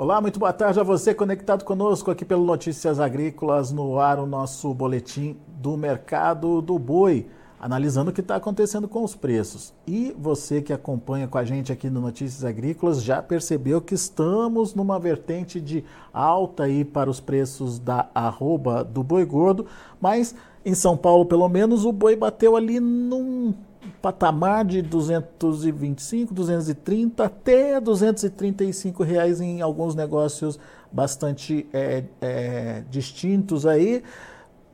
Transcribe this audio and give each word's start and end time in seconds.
Olá, 0.00 0.18
muito 0.18 0.40
boa 0.40 0.50
tarde 0.50 0.80
a 0.80 0.82
você 0.82 1.12
conectado 1.12 1.62
conosco 1.62 2.10
aqui 2.10 2.24
pelo 2.24 2.42
Notícias 2.42 2.98
Agrícolas 2.98 3.70
no 3.70 3.98
ar, 3.98 4.18
o 4.18 4.24
nosso 4.24 4.72
boletim 4.72 5.36
do 5.46 5.76
mercado 5.76 6.62
do 6.62 6.78
boi, 6.78 7.26
analisando 7.60 8.10
o 8.10 8.12
que 8.14 8.22
está 8.22 8.36
acontecendo 8.36 8.88
com 8.88 9.04
os 9.04 9.14
preços. 9.14 9.74
E 9.86 10.16
você 10.18 10.62
que 10.62 10.72
acompanha 10.72 11.28
com 11.28 11.36
a 11.36 11.44
gente 11.44 11.70
aqui 11.70 11.90
no 11.90 12.00
Notícias 12.00 12.46
Agrícolas 12.46 13.02
já 13.02 13.20
percebeu 13.20 13.78
que 13.78 13.94
estamos 13.94 14.74
numa 14.74 14.98
vertente 14.98 15.60
de 15.60 15.84
alta 16.14 16.62
aí 16.62 16.82
para 16.82 17.10
os 17.10 17.20
preços 17.20 17.78
da 17.78 18.08
arroba 18.14 18.82
do 18.82 19.02
boi 19.02 19.26
gordo, 19.26 19.66
mas 20.00 20.34
em 20.64 20.74
São 20.74 20.96
Paulo, 20.96 21.26
pelo 21.26 21.46
menos, 21.46 21.84
o 21.84 21.92
boi 21.92 22.16
bateu 22.16 22.56
ali 22.56 22.80
num 22.80 23.52
patamar 24.00 24.64
de 24.64 24.82
225, 24.82 26.32
230 26.34 27.24
até 27.24 27.80
235 27.80 29.02
reais 29.02 29.40
em 29.40 29.60
alguns 29.60 29.94
negócios 29.94 30.58
bastante 30.92 31.66
é, 31.72 32.04
é, 32.20 32.82
distintos 32.90 33.66
aí. 33.66 34.02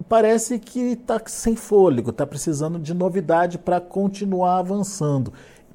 Parece 0.09 0.59
que 0.59 0.81
está 0.93 1.21
sem 1.27 1.57
fôlego, 1.57 2.11
está 2.11 2.27
precisando 2.27 2.79
de 2.79 2.93
novidade 2.93 3.59
para 3.59 3.81
continuar 3.81 4.59
avançando. 4.59 5.33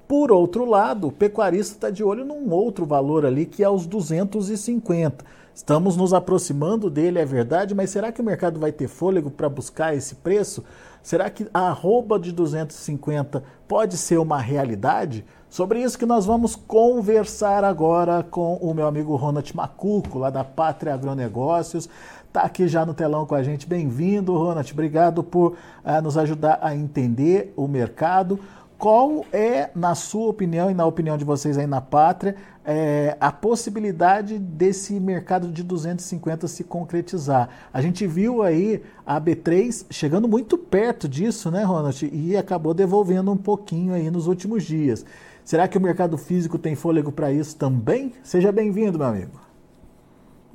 Por 0.07 0.31
outro 0.31 0.65
lado, 0.65 1.07
o 1.07 1.11
pecuarista 1.11 1.75
está 1.75 1.89
de 1.89 2.03
olho 2.03 2.25
num 2.25 2.51
outro 2.51 2.85
valor 2.85 3.25
ali, 3.25 3.45
que 3.45 3.63
é 3.63 3.69
os 3.69 3.85
250. 3.85 5.25
Estamos 5.61 5.95
nos 5.95 6.11
aproximando 6.11 6.89
dele, 6.89 7.19
é 7.19 7.23
verdade, 7.23 7.75
mas 7.75 7.91
será 7.91 8.11
que 8.11 8.19
o 8.19 8.23
mercado 8.23 8.59
vai 8.59 8.71
ter 8.71 8.87
fôlego 8.87 9.29
para 9.29 9.47
buscar 9.47 9.95
esse 9.95 10.15
preço? 10.15 10.63
Será 11.03 11.29
que 11.29 11.47
a 11.53 11.67
arroba 11.67 12.19
de 12.19 12.31
250 12.31 13.43
pode 13.67 13.95
ser 13.95 14.17
uma 14.17 14.39
realidade? 14.39 15.23
Sobre 15.51 15.79
isso 15.79 15.99
que 15.99 16.05
nós 16.05 16.25
vamos 16.25 16.55
conversar 16.55 17.63
agora 17.63 18.23
com 18.23 18.55
o 18.55 18.73
meu 18.73 18.87
amigo 18.87 19.15
Ronald 19.15 19.55
Macuco, 19.55 20.17
lá 20.17 20.31
da 20.31 20.43
Pátria 20.43 20.95
Agronegócios. 20.95 21.87
Está 22.27 22.41
aqui 22.41 22.67
já 22.67 22.83
no 22.83 22.95
telão 22.95 23.27
com 23.27 23.35
a 23.35 23.43
gente. 23.43 23.67
Bem-vindo, 23.67 24.35
Ronald. 24.35 24.71
Obrigado 24.73 25.21
por 25.21 25.51
uh, 25.51 26.01
nos 26.01 26.17
ajudar 26.17 26.57
a 26.63 26.73
entender 26.75 27.53
o 27.55 27.67
mercado. 27.67 28.39
Qual 28.81 29.27
é, 29.31 29.69
na 29.75 29.93
sua 29.93 30.27
opinião 30.27 30.71
e 30.71 30.73
na 30.73 30.87
opinião 30.87 31.15
de 31.15 31.23
vocês 31.23 31.55
aí 31.55 31.67
na 31.67 31.79
Pátria, 31.79 32.35
é, 32.65 33.15
a 33.19 33.31
possibilidade 33.31 34.39
desse 34.39 34.99
mercado 34.99 35.51
de 35.51 35.61
250 35.61 36.47
se 36.47 36.63
concretizar? 36.63 37.47
A 37.71 37.79
gente 37.79 38.07
viu 38.07 38.41
aí 38.41 38.81
a 39.05 39.21
B3 39.21 39.85
chegando 39.91 40.27
muito 40.27 40.57
perto 40.57 41.07
disso, 41.07 41.51
né, 41.51 41.61
Ronald? 41.61 42.09
E 42.11 42.35
acabou 42.35 42.73
devolvendo 42.73 43.31
um 43.31 43.37
pouquinho 43.37 43.93
aí 43.93 44.09
nos 44.09 44.25
últimos 44.25 44.63
dias. 44.63 45.05
Será 45.45 45.67
que 45.67 45.77
o 45.77 45.81
mercado 45.81 46.17
físico 46.17 46.57
tem 46.57 46.73
fôlego 46.73 47.11
para 47.11 47.31
isso 47.31 47.55
também? 47.55 48.13
Seja 48.23 48.51
bem-vindo, 48.51 48.97
meu 48.97 49.09
amigo. 49.09 49.39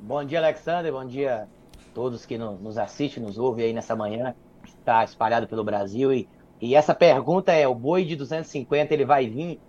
Bom 0.01 0.25
dia, 0.25 0.39
Alexander. 0.39 0.91
Bom 0.91 1.05
dia 1.05 1.43
a 1.43 1.93
todos 1.93 2.25
que 2.25 2.37
nos 2.37 2.77
assistem, 2.77 3.23
nos 3.23 3.37
ouvem 3.37 3.67
aí 3.67 3.73
nessa 3.73 3.95
manhã, 3.95 4.35
está 4.65 5.01
espalhado 5.05 5.47
pelo 5.47 5.63
Brasil 5.63 6.11
e 6.11 6.27
e 6.61 6.75
essa 6.75 6.93
pergunta 6.93 7.51
é: 7.51 7.67
o 7.67 7.75
boi 7.75 8.03
de 8.03 8.15
250 8.15 8.93
ele 8.93 9.05
vai 9.05 9.27
vir? 9.27 9.59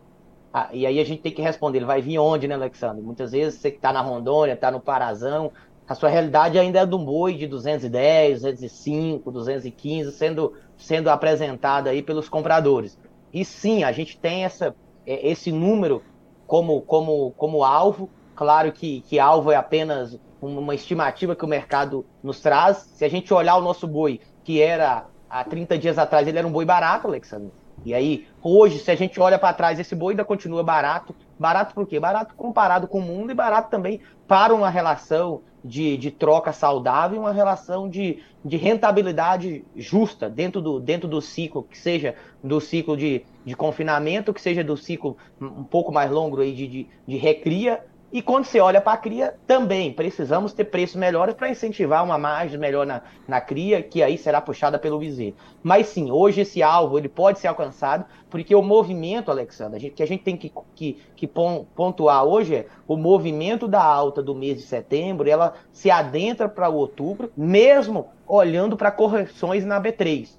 Ah, 0.52 0.70
e 0.72 0.86
aí 0.86 0.98
a 0.98 1.04
gente 1.04 1.22
tem 1.22 1.32
que 1.32 1.42
responder: 1.42 1.78
ele 1.78 1.84
vai 1.84 2.00
vir 2.00 2.18
onde, 2.18 2.48
né, 2.48 2.54
Alexandre? 2.54 3.02
Muitas 3.02 3.32
vezes 3.32 3.60
você 3.60 3.70
que 3.70 3.76
está 3.76 3.92
na 3.92 4.00
Rondônia, 4.00 4.54
está 4.54 4.70
no 4.70 4.80
Parazão, 4.80 5.52
a 5.88 5.94
sua 5.94 6.10
realidade 6.10 6.58
ainda 6.58 6.80
é 6.80 6.84
um 6.84 7.04
boi 7.04 7.34
de 7.34 7.46
210, 7.46 8.42
205, 8.42 9.30
215 9.30 10.12
sendo, 10.12 10.52
sendo 10.76 11.08
apresentado 11.08 11.88
aí 11.88 12.02
pelos 12.02 12.28
compradores. 12.28 12.98
E 13.32 13.42
sim, 13.42 13.84
a 13.84 13.90
gente 13.90 14.18
tem 14.18 14.44
essa, 14.44 14.74
é, 15.06 15.28
esse 15.28 15.50
número 15.50 16.02
como, 16.46 16.82
como, 16.82 17.30
como 17.32 17.64
alvo. 17.64 18.10
Claro 18.34 18.70
que, 18.70 19.00
que 19.02 19.18
alvo 19.18 19.50
é 19.50 19.56
apenas 19.56 20.18
uma 20.40 20.74
estimativa 20.74 21.34
que 21.34 21.44
o 21.44 21.48
mercado 21.48 22.04
nos 22.22 22.40
traz. 22.40 22.78
Se 22.94 23.04
a 23.04 23.08
gente 23.08 23.32
olhar 23.32 23.56
o 23.56 23.62
nosso 23.62 23.86
boi, 23.86 24.20
que 24.44 24.60
era 24.60 25.06
há 25.28 25.44
30 25.44 25.78
dias 25.78 25.98
atrás 25.98 26.26
ele 26.26 26.38
era 26.38 26.46
um 26.46 26.52
boi 26.52 26.64
barato, 26.64 27.06
Alexandre. 27.06 27.52
E 27.84 27.94
aí, 27.94 28.26
hoje, 28.42 28.78
se 28.78 28.90
a 28.90 28.96
gente 28.96 29.20
olha 29.20 29.38
para 29.38 29.54
trás, 29.54 29.78
esse 29.78 29.94
boi 29.94 30.12
ainda 30.12 30.24
continua 30.24 30.62
barato. 30.62 31.14
Barato 31.38 31.74
por 31.74 31.86
quê? 31.86 32.00
Barato 32.00 32.34
comparado 32.34 32.88
com 32.88 32.98
o 32.98 33.02
mundo 33.02 33.30
e 33.30 33.34
barato 33.34 33.70
também 33.70 34.00
para 34.26 34.54
uma 34.54 34.68
relação 34.68 35.42
de, 35.64 35.96
de 35.96 36.10
troca 36.10 36.52
saudável, 36.52 37.20
uma 37.20 37.32
relação 37.32 37.88
de, 37.88 38.22
de 38.44 38.56
rentabilidade 38.56 39.64
justa 39.76 40.28
dentro 40.28 40.60
do, 40.60 40.80
dentro 40.80 41.08
do 41.08 41.20
ciclo, 41.20 41.62
que 41.62 41.78
seja 41.78 42.14
do 42.42 42.60
ciclo 42.60 42.96
de, 42.96 43.24
de 43.44 43.54
confinamento, 43.54 44.32
que 44.32 44.40
seja 44.40 44.62
do 44.64 44.76
ciclo 44.76 45.16
um 45.40 45.64
pouco 45.64 45.92
mais 45.92 46.10
longo 46.10 46.40
aí 46.40 46.52
de, 46.52 46.66
de, 46.66 46.86
de 47.06 47.16
recria, 47.16 47.84
e 48.10 48.22
quando 48.22 48.46
você 48.46 48.58
olha 48.58 48.80
para 48.80 48.94
a 48.94 48.96
cria, 48.96 49.34
também 49.46 49.92
precisamos 49.92 50.54
ter 50.54 50.64
preços 50.64 50.96
melhores 50.96 51.34
para 51.34 51.50
incentivar 51.50 52.02
uma 52.02 52.16
margem 52.16 52.58
melhor 52.58 52.86
na, 52.86 53.02
na 53.26 53.38
cria, 53.38 53.82
que 53.82 54.02
aí 54.02 54.16
será 54.16 54.40
puxada 54.40 54.78
pelo 54.78 54.98
bezerro. 54.98 55.36
Mas 55.62 55.88
sim, 55.88 56.10
hoje 56.10 56.40
esse 56.40 56.62
alvo 56.62 56.98
ele 56.98 57.08
pode 57.08 57.38
ser 57.38 57.48
alcançado, 57.48 58.06
porque 58.30 58.54
o 58.54 58.62
movimento, 58.62 59.30
Alexandre, 59.30 59.90
que 59.90 60.02
a 60.02 60.06
gente 60.06 60.22
tem 60.22 60.38
que, 60.38 60.50
que, 60.74 60.96
que 61.14 61.26
pontuar 61.26 62.24
hoje 62.24 62.54
é 62.54 62.66
o 62.86 62.96
movimento 62.96 63.68
da 63.68 63.82
alta 63.82 64.22
do 64.22 64.34
mês 64.34 64.56
de 64.56 64.62
setembro, 64.62 65.28
ela 65.28 65.52
se 65.70 65.90
adentra 65.90 66.48
para 66.48 66.70
o 66.70 66.76
outubro, 66.76 67.30
mesmo 67.36 68.08
olhando 68.26 68.74
para 68.74 68.90
correções 68.90 69.66
na 69.66 69.78
B3. 69.78 70.30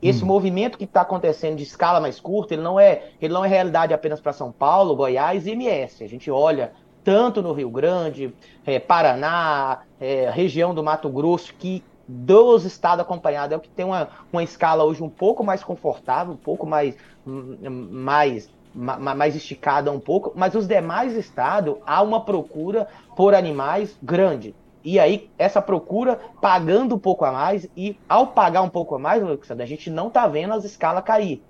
Esse 0.00 0.22
hum. 0.22 0.26
movimento 0.26 0.76
que 0.76 0.84
está 0.84 1.00
acontecendo 1.00 1.56
de 1.56 1.62
escala 1.62 2.00
mais 2.00 2.20
curta, 2.20 2.54
ele 2.54 2.62
não 2.62 2.78
é, 2.78 3.08
ele 3.20 3.32
não 3.32 3.44
é 3.44 3.48
realidade 3.48 3.94
apenas 3.94 4.20
para 4.20 4.32
São 4.32 4.52
Paulo, 4.52 4.94
Goiás 4.94 5.46
e 5.46 5.52
MS. 5.52 6.04
A 6.04 6.08
gente 6.08 6.30
olha 6.30 6.72
tanto 7.08 7.40
no 7.40 7.54
Rio 7.54 7.70
Grande, 7.70 8.34
é, 8.66 8.78
Paraná, 8.78 9.78
é, 9.98 10.28
região 10.28 10.74
do 10.74 10.84
Mato 10.84 11.08
Grosso, 11.08 11.54
que 11.54 11.82
dos 12.06 12.66
estados 12.66 13.00
acompanhados 13.00 13.54
é 13.54 13.56
o 13.56 13.60
que 13.60 13.70
tem 13.70 13.86
uma, 13.86 14.10
uma 14.30 14.42
escala 14.42 14.84
hoje 14.84 15.02
um 15.02 15.08
pouco 15.08 15.42
mais 15.42 15.64
confortável, 15.64 16.34
um 16.34 16.36
pouco 16.36 16.66
mais, 16.66 16.98
mais, 17.24 18.50
mais 18.74 19.34
esticada 19.34 19.90
um 19.90 19.98
pouco, 19.98 20.34
mas 20.36 20.54
os 20.54 20.68
demais 20.68 21.16
estados 21.16 21.76
há 21.86 22.02
uma 22.02 22.20
procura 22.26 22.86
por 23.16 23.34
animais 23.34 23.96
grande. 24.02 24.54
E 24.84 25.00
aí, 25.00 25.30
essa 25.38 25.62
procura 25.62 26.20
pagando 26.42 26.94
um 26.94 26.98
pouco 26.98 27.24
a 27.24 27.32
mais, 27.32 27.66
e 27.74 27.98
ao 28.06 28.26
pagar 28.26 28.60
um 28.60 28.68
pouco 28.68 28.96
a 28.96 28.98
mais, 28.98 29.22
a 29.22 29.64
gente 29.64 29.88
não 29.88 30.08
está 30.08 30.26
vendo 30.26 30.52
as 30.52 30.62
escalas 30.62 31.02
cair. 31.04 31.42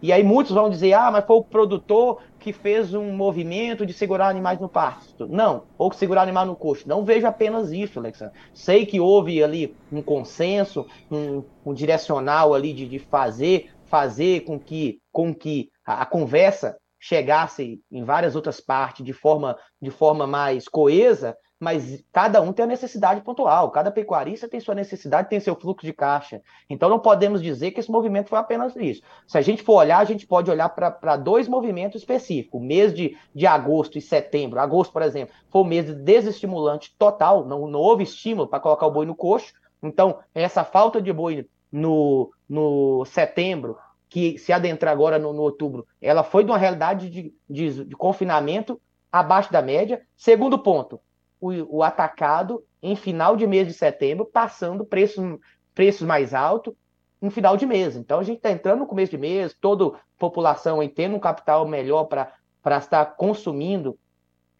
E 0.00 0.12
aí 0.12 0.22
muitos 0.22 0.52
vão 0.52 0.70
dizer, 0.70 0.92
ah, 0.92 1.10
mas 1.10 1.24
foi 1.24 1.36
o 1.36 1.44
produtor 1.44 2.18
que 2.38 2.52
fez 2.52 2.94
um 2.94 3.12
movimento 3.12 3.84
de 3.84 3.92
segurar 3.92 4.28
animais 4.28 4.60
no 4.60 4.68
pasto. 4.68 5.26
Não, 5.26 5.64
ou 5.76 5.92
segurar 5.92 6.22
animal 6.22 6.46
no 6.46 6.56
coxo. 6.56 6.88
Não 6.88 7.04
vejo 7.04 7.26
apenas 7.26 7.72
isso, 7.72 7.98
Alexandre. 7.98 8.34
Sei 8.54 8.86
que 8.86 9.00
houve 9.00 9.42
ali 9.42 9.74
um 9.92 10.02
consenso, 10.02 10.86
um, 11.10 11.42
um 11.64 11.74
direcional 11.74 12.54
ali 12.54 12.72
de, 12.72 12.88
de, 12.88 12.98
fazer, 12.98 13.70
fazer 13.86 14.40
com 14.40 14.58
que, 14.58 15.00
com 15.12 15.34
que 15.34 15.70
a, 15.84 16.02
a 16.02 16.06
conversa 16.06 16.76
chegasse 16.98 17.80
em 17.90 18.04
várias 18.04 18.34
outras 18.34 18.60
partes 18.60 19.04
de 19.04 19.12
forma, 19.12 19.56
de 19.80 19.90
forma 19.90 20.26
mais 20.26 20.68
coesa, 20.68 21.36
mas 21.60 22.04
cada 22.12 22.40
um 22.40 22.52
tem 22.52 22.64
a 22.64 22.68
necessidade 22.68 23.20
pontual, 23.20 23.70
cada 23.70 23.90
pecuarista 23.90 24.48
tem 24.48 24.60
sua 24.60 24.74
necessidade, 24.74 25.28
tem 25.28 25.40
seu 25.40 25.56
fluxo 25.56 25.84
de 25.84 25.92
caixa. 25.92 26.40
Então 26.70 26.88
não 26.88 27.00
podemos 27.00 27.42
dizer 27.42 27.72
que 27.72 27.80
esse 27.80 27.90
movimento 27.90 28.28
foi 28.28 28.38
apenas 28.38 28.76
isso. 28.76 29.02
Se 29.26 29.36
a 29.36 29.40
gente 29.40 29.62
for 29.62 29.74
olhar, 29.74 29.98
a 29.98 30.04
gente 30.04 30.26
pode 30.26 30.50
olhar 30.50 30.68
para 30.68 31.16
dois 31.16 31.48
movimentos 31.48 32.00
específicos. 32.00 32.60
O 32.60 32.62
mês 32.62 32.94
de, 32.94 33.16
de 33.34 33.46
agosto 33.46 33.98
e 33.98 34.00
setembro, 34.00 34.60
agosto, 34.60 34.92
por 34.92 35.02
exemplo, 35.02 35.34
foi 35.50 35.62
o 35.62 35.64
mês 35.64 35.86
de 35.86 35.94
desestimulante 35.94 36.94
total, 36.96 37.44
não, 37.44 37.66
não 37.66 37.80
houve 37.80 38.04
estímulo 38.04 38.46
para 38.46 38.60
colocar 38.60 38.86
o 38.86 38.92
boi 38.92 39.06
no 39.06 39.16
coxo. 39.16 39.52
Então, 39.82 40.18
essa 40.34 40.64
falta 40.64 41.02
de 41.02 41.12
boi 41.12 41.48
no, 41.72 42.32
no 42.48 43.04
setembro, 43.04 43.76
que 44.08 44.38
se 44.38 44.52
adentrar 44.52 44.92
agora 44.92 45.18
no, 45.18 45.32
no 45.32 45.42
outubro, 45.42 45.86
ela 46.00 46.22
foi 46.22 46.44
de 46.44 46.50
uma 46.50 46.58
realidade 46.58 47.10
de, 47.10 47.34
de, 47.48 47.84
de 47.84 47.96
confinamento 47.96 48.80
abaixo 49.12 49.52
da 49.52 49.60
média. 49.60 50.02
Segundo 50.16 50.58
ponto, 50.58 51.00
o, 51.40 51.78
o 51.78 51.82
atacado 51.82 52.64
em 52.82 52.96
final 52.96 53.36
de 53.36 53.46
mês 53.46 53.66
de 53.66 53.74
setembro, 53.74 54.24
passando 54.24 54.84
preços, 54.84 55.38
preços 55.74 56.06
mais 56.06 56.32
altos 56.32 56.74
no 57.20 57.30
final 57.30 57.56
de 57.56 57.66
mês. 57.66 57.96
Então 57.96 58.20
a 58.20 58.22
gente 58.22 58.38
está 58.38 58.50
entrando 58.50 58.80
no 58.80 58.86
começo 58.86 59.10
de 59.10 59.18
mês, 59.18 59.54
toda 59.60 59.98
população 60.18 60.86
tendo 60.88 61.16
um 61.16 61.20
capital 61.20 61.66
melhor 61.66 62.04
para 62.04 62.78
estar 62.78 63.04
consumindo, 63.16 63.98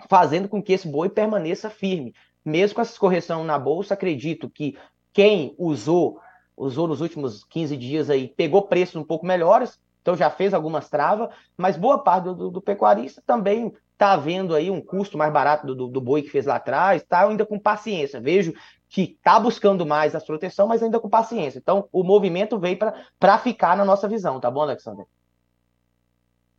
fazendo 0.09 0.49
com 0.49 0.63
que 0.63 0.73
esse 0.73 0.89
boi 0.89 1.09
permaneça 1.09 1.71
firme. 1.71 2.15
Mesmo 2.45 2.77
com 2.77 2.81
essa 2.81 2.99
correção 2.99 3.45
na 3.45 3.59
bolsa, 3.59 3.95
acredito 3.95 4.49
que 4.49 4.77
quem 5.13 5.55
usou, 5.59 6.21
usou 6.59 6.89
nos 6.89 7.01
últimos 7.01 7.45
15 7.45 7.77
dias 7.77 8.11
aí, 8.11 8.29
pegou 8.29 8.63
preços 8.63 8.97
um 8.97 9.05
pouco 9.05 9.25
melhores, 9.25 9.79
então 10.03 10.17
já 10.17 10.31
fez 10.31 10.53
algumas 10.53 10.89
travas, 10.89 11.31
mas 11.57 11.77
boa 11.77 11.99
parte 11.99 12.25
do, 12.25 12.51
do, 12.51 12.61
pecuarista 12.61 13.23
também 13.27 13.73
está 13.93 14.13
havendo 14.13 14.55
aí 14.55 14.71
um 14.71 14.81
custo 14.81 15.19
mais 15.19 15.33
barato 15.33 15.67
do, 15.67 15.75
do, 15.75 15.89
do 15.89 16.01
boi 16.01 16.23
que 16.23 16.31
fez 16.31 16.47
lá 16.47 16.57
atrás, 16.57 17.03
está 17.03 17.27
ainda 17.27 17.45
com 17.45 17.59
paciência. 17.59 18.21
Vejo 18.21 18.55
que 18.89 19.03
está 19.03 19.39
buscando 19.39 19.85
mais 19.85 20.15
a 20.15 20.21
proteção, 20.21 20.67
mas 20.67 20.83
ainda 20.83 21.01
com 21.01 21.09
paciência. 21.09 21.59
Então, 21.59 21.89
o 21.93 22.03
movimento 22.03 22.59
veio 22.59 22.79
para 23.19 23.39
ficar 23.39 23.77
na 23.77 23.85
nossa 23.85 24.09
visão, 24.09 24.41
tá 24.41 24.51
bom, 24.51 24.63
Alexander? 24.63 25.05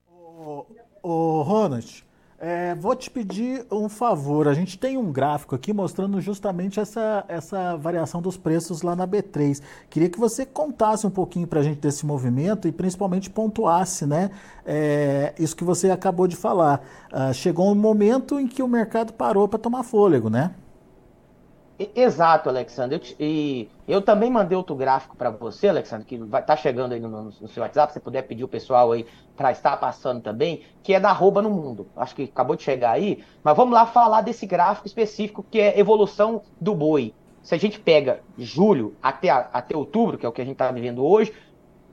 O, 0.07 0.65
o 1.01 1.41
Ronald, 1.41 2.05
É, 2.41 2.73
vou 2.75 2.95
te 2.95 3.11
pedir 3.11 3.65
um 3.69 3.89
favor. 3.89 4.47
A 4.47 4.53
gente 4.53 4.79
tem 4.79 4.97
um 4.97 5.11
gráfico 5.11 5.55
aqui 5.55 5.73
mostrando 5.73 6.21
justamente 6.21 6.79
essa, 6.79 7.25
essa 7.27 7.75
variação 7.75 8.21
dos 8.21 8.37
preços 8.37 8.81
lá 8.81 8.95
na 8.95 9.05
B3. 9.05 9.61
Queria 9.89 10.09
que 10.09 10.17
você 10.17 10.45
contasse 10.45 11.05
um 11.05 11.09
pouquinho 11.09 11.45
para 11.45 11.59
a 11.59 11.63
gente 11.63 11.81
desse 11.81 12.05
movimento 12.05 12.65
e 12.65 12.71
principalmente 12.71 13.29
pontuasse 13.29 14.05
né, 14.05 14.31
é, 14.65 15.33
isso 15.37 15.53
que 15.53 15.65
você 15.65 15.91
acabou 15.91 16.27
de 16.27 16.37
falar. 16.37 16.81
Uh, 17.11 17.33
chegou 17.33 17.69
um 17.69 17.75
momento 17.75 18.39
em 18.39 18.47
que 18.47 18.63
o 18.63 18.67
mercado 18.69 19.11
parou 19.11 19.45
para 19.45 19.59
tomar 19.59 19.83
fôlego, 19.83 20.29
né? 20.29 20.51
Exato, 21.95 22.47
Alexandre. 22.47 23.15
E 23.19 23.69
eu 23.89 24.03
também 24.03 24.29
mandei 24.29 24.55
outro 24.55 24.75
gráfico 24.75 25.17
para 25.17 25.31
você, 25.31 25.67
Alexandre, 25.67 26.05
que 26.05 26.17
vai 26.17 26.41
estar 26.41 26.55
tá 26.55 26.61
chegando 26.61 26.93
aí 26.93 26.99
no, 26.99 27.09
no, 27.09 27.47
seu 27.47 27.63
WhatsApp, 27.63 27.91
se 27.91 27.99
puder 27.99 28.21
pedir 28.21 28.43
o 28.43 28.47
pessoal 28.47 28.91
aí 28.91 29.05
para 29.35 29.51
estar 29.51 29.75
passando 29.77 30.21
também, 30.21 30.61
que 30.83 30.93
é 30.93 30.99
da 30.99 31.09
arroba 31.09 31.41
no 31.41 31.49
mundo. 31.49 31.87
Acho 31.97 32.15
que 32.15 32.23
acabou 32.23 32.55
de 32.55 32.61
chegar 32.61 32.91
aí, 32.91 33.23
mas 33.43 33.57
vamos 33.57 33.73
lá 33.73 33.87
falar 33.87 34.21
desse 34.21 34.45
gráfico 34.45 34.85
específico 34.85 35.43
que 35.49 35.59
é 35.59 35.79
evolução 35.79 36.43
do 36.61 36.75
boi. 36.75 37.15
Se 37.41 37.55
a 37.55 37.57
gente 37.57 37.79
pega 37.79 38.19
julho 38.37 38.95
até, 39.01 39.29
até 39.29 39.75
outubro, 39.75 40.19
que 40.19 40.25
é 40.25 40.29
o 40.29 40.31
que 40.31 40.41
a 40.41 40.45
gente 40.45 40.53
está 40.53 40.71
vivendo 40.71 41.03
hoje, 41.03 41.33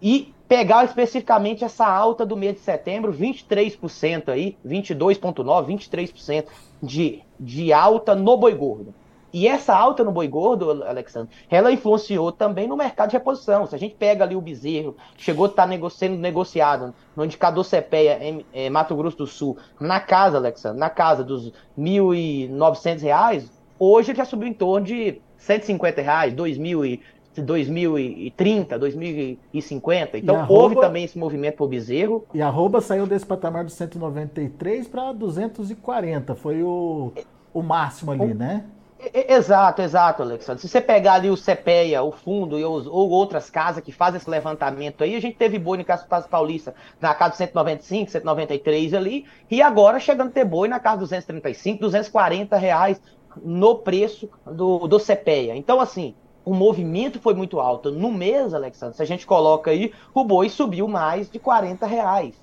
e 0.03 0.35
pegar 0.47 0.85
especificamente 0.85 1.65
essa 1.65 1.87
alta 1.87 2.27
do 2.27 2.37
mês 2.37 2.57
de 2.57 2.61
setembro, 2.61 3.11
23% 3.13 4.29
aí, 4.29 4.57
22,9%, 4.67 5.67
23% 5.67 6.47
de, 6.83 7.23
de 7.41 7.73
alta 7.73 8.15
no 8.15 8.37
boi 8.37 8.55
gordo. 8.55 8.95
E 9.33 9.47
essa 9.47 9.75
alta 9.75 10.03
no 10.03 10.13
boi 10.13 10.29
gordo, 10.29 10.83
Alexandre, 10.85 11.35
ela 11.51 11.71
influenciou 11.73 12.33
também 12.33 12.67
no 12.67 12.77
mercado 12.77 13.11
de 13.11 13.17
reposição. 13.17 13.67
Se 13.67 13.75
a 13.75 13.79
gente 13.79 13.95
pega 13.95 14.25
ali 14.25 14.37
o 14.37 14.41
bezerro, 14.41 14.97
chegou 15.17 15.47
a 15.47 15.49
estar 15.49 15.67
nego 15.67 15.91
sendo 15.91 16.17
negociado 16.17 16.95
no 17.15 17.25
indicador 17.25 17.65
CPEA 17.65 18.19
em, 18.23 18.47
em 18.53 18.71
Mato 18.71 18.95
Grosso 18.95 19.19
do 19.19 19.27
Sul, 19.27 19.57
na 19.81 20.01
casa, 20.01 20.37
Alexandre, 20.37 20.79
na 20.79 20.91
casa 20.91 21.23
dos 21.23 21.47
R$ 21.47 21.53
1.900, 21.79 23.51
hoje 23.79 24.11
ele 24.11 24.19
já 24.19 24.25
subiu 24.25 24.49
em 24.49 24.55
torno 24.55 24.87
de 24.87 25.21
150 25.39 26.01
reais, 26.01 26.35
2.000 26.35 27.01
2030, 27.43 28.79
2050. 28.79 30.19
Então 30.19 30.37
arroba, 30.37 30.63
houve 30.63 30.77
também 30.77 31.05
esse 31.05 31.19
movimento 31.19 31.57
por 31.57 31.69
bezerro. 31.69 32.25
E 32.33 32.41
a 32.41 32.47
arroba 32.47 32.81
saiu 32.81 33.07
desse 33.07 33.27
patamar 33.27 33.65
de 33.65 33.73
193 33.73 34.89
para 34.89 35.13
240. 35.13 36.35
Foi 36.35 36.63
o, 36.63 37.13
o 37.53 37.63
máximo 37.63 38.13
ali, 38.13 38.33
né? 38.33 38.65
Exato, 38.99 39.83
exato, 39.83 40.23
Alexandre. 40.23 40.63
Se 40.63 40.69
você 40.69 40.81
pegar 40.81 41.15
ali 41.15 41.29
o 41.29 41.37
CPEA, 41.37 42.03
o 42.03 42.11
fundo 42.11 42.57
ou, 42.57 42.87
ou 42.89 43.11
outras 43.11 43.51
casas 43.51 43.85
que 43.85 43.93
fazem 43.93 44.17
esse 44.17 44.29
levantamento 44.29 45.05
aí, 45.05 45.15
a 45.15 45.21
gente 45.21 45.37
teve 45.37 45.59
boi 45.59 45.77
no 45.77 45.85
Casa 45.85 46.07
Paulista 46.29 46.75
na 46.99 47.15
casa 47.15 47.37
195, 47.37 48.11
193 48.11 48.95
ali, 48.95 49.27
e 49.51 49.61
agora 49.61 50.01
chegando 50.01 50.29
a 50.29 50.33
ter 50.33 50.47
boi 50.47 50.67
na 50.67 50.81
casa 50.81 51.01
235, 51.01 51.79
240 51.81 52.57
reais 52.57 53.01
no 53.45 53.77
preço 53.77 54.31
do, 54.47 54.89
do 54.89 54.99
CPEA. 54.99 55.55
Então, 55.57 55.79
assim, 55.79 56.15
o 56.43 56.55
movimento 56.55 57.21
foi 57.21 57.35
muito 57.35 57.61
alto. 57.61 57.91
No 57.91 58.11
mês, 58.11 58.55
Alexandre, 58.55 58.97
se 58.97 59.03
a 59.03 59.07
gente 59.07 59.27
coloca 59.27 59.71
aí, 59.71 59.93
o 60.15 60.25
boi 60.25 60.49
subiu 60.49 60.89
mais 60.89 61.29
de 61.29 61.39
40 61.39 61.87
reais. 61.87 62.35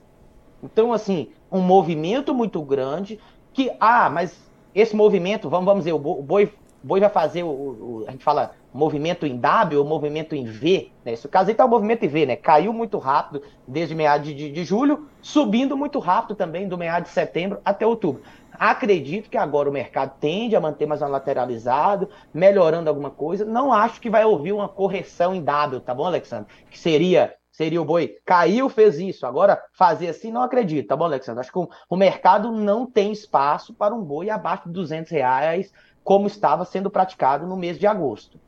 Então, 0.62 0.94
assim, 0.94 1.30
um 1.52 1.62
movimento 1.62 2.34
muito 2.34 2.62
grande 2.62 3.20
que, 3.52 3.72
ah, 3.80 4.10
mas 4.10 4.53
esse 4.74 4.96
movimento, 4.96 5.50
vamos, 5.50 5.66
vamos 5.66 5.84
dizer, 5.84 5.94
o 5.94 6.00
boi, 6.00 6.52
boi 6.84 7.00
vai 7.00 7.10
fazer 7.10 7.44
o, 7.44 7.48
o, 7.50 8.06
a 8.08 8.12
gente 8.12 8.24
fala 8.24 8.52
movimento 8.74 9.26
em 9.26 9.38
W 9.38 9.80
ou 9.80 9.86
movimento 9.86 10.36
em 10.36 10.46
V, 10.46 10.92
né? 11.06 11.14
Caso 11.30 11.50
aí 11.50 11.56
tá 11.56 11.64
o 11.64 11.70
movimento 11.70 12.04
em 12.04 12.08
V, 12.08 12.26
né? 12.26 12.36
Caiu 12.36 12.74
muito 12.74 12.98
rápido 12.98 13.44
desde 13.68 13.94
meados 13.94 14.28
de, 14.28 14.34
de, 14.34 14.52
de, 14.52 14.64
julho, 14.66 15.08
subindo 15.22 15.78
muito 15.78 16.00
rápido 16.00 16.36
também 16.36 16.68
do 16.68 16.78
meado 16.78 17.04
de 17.04 17.10
setembro 17.10 17.60
até 17.64 17.86
outubro. 17.86 18.24
Acredito 18.52 19.30
que 19.30 19.38
agora 19.38 19.70
o 19.70 19.74
mercado 19.74 20.14
tende 20.20 20.56
a 20.56 20.62
manter 20.62 20.86
mais 20.86 21.02
um 21.02 21.08
lateralizado, 21.08 22.10
melhorando 22.34 22.90
alguma 22.90 23.10
coisa. 23.10 23.46
Não 23.46 23.72
acho 23.72 24.02
que 24.02 24.10
vai 24.10 24.26
ouvir 24.26 24.54
uma 24.54 24.68
correção 24.68 25.36
em 25.36 25.42
W, 25.42 25.82
tá 25.82 25.94
bom, 25.94 26.06
Alexandre? 26.06 26.52
Que 26.70 26.78
seria 26.78 27.34
seria 27.54 27.82
o 27.82 27.86
boi. 27.86 28.18
Caiu, 28.26 28.68
fez 28.68 29.00
isso. 29.00 29.26
Agora, 29.26 29.62
fazer 29.72 30.10
assim, 30.10 30.32
não 30.32 30.42
acredito, 30.42 30.88
tá 30.88 30.98
bom, 30.98 31.06
Alexandre? 31.06 31.42
Acho 31.42 31.52
que 31.52 31.60
o, 31.60 31.70
o 31.88 31.96
mercado 31.96 32.52
não 32.52 32.86
tem 32.86 33.12
espaço 33.12 33.74
para 33.74 33.96
um 33.96 34.04
boi 34.04 34.30
abaixo 34.30 34.64
de 34.66 34.74
200 34.74 35.12
reais, 35.12 35.72
como 36.04 36.28
estava 36.28 36.66
sendo 36.66 36.90
praticado 36.90 37.48
no 37.48 37.56
mês 37.56 37.78
de 37.78 37.88
agosto. 37.88 38.40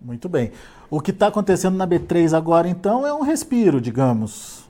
Muito 0.00 0.28
bem. 0.28 0.52
O 0.88 1.00
que 1.00 1.10
está 1.10 1.26
acontecendo 1.26 1.76
na 1.76 1.86
B3 1.86 2.36
agora, 2.36 2.68
então, 2.68 3.06
é 3.06 3.12
um 3.12 3.22
respiro, 3.22 3.80
digamos. 3.80 4.64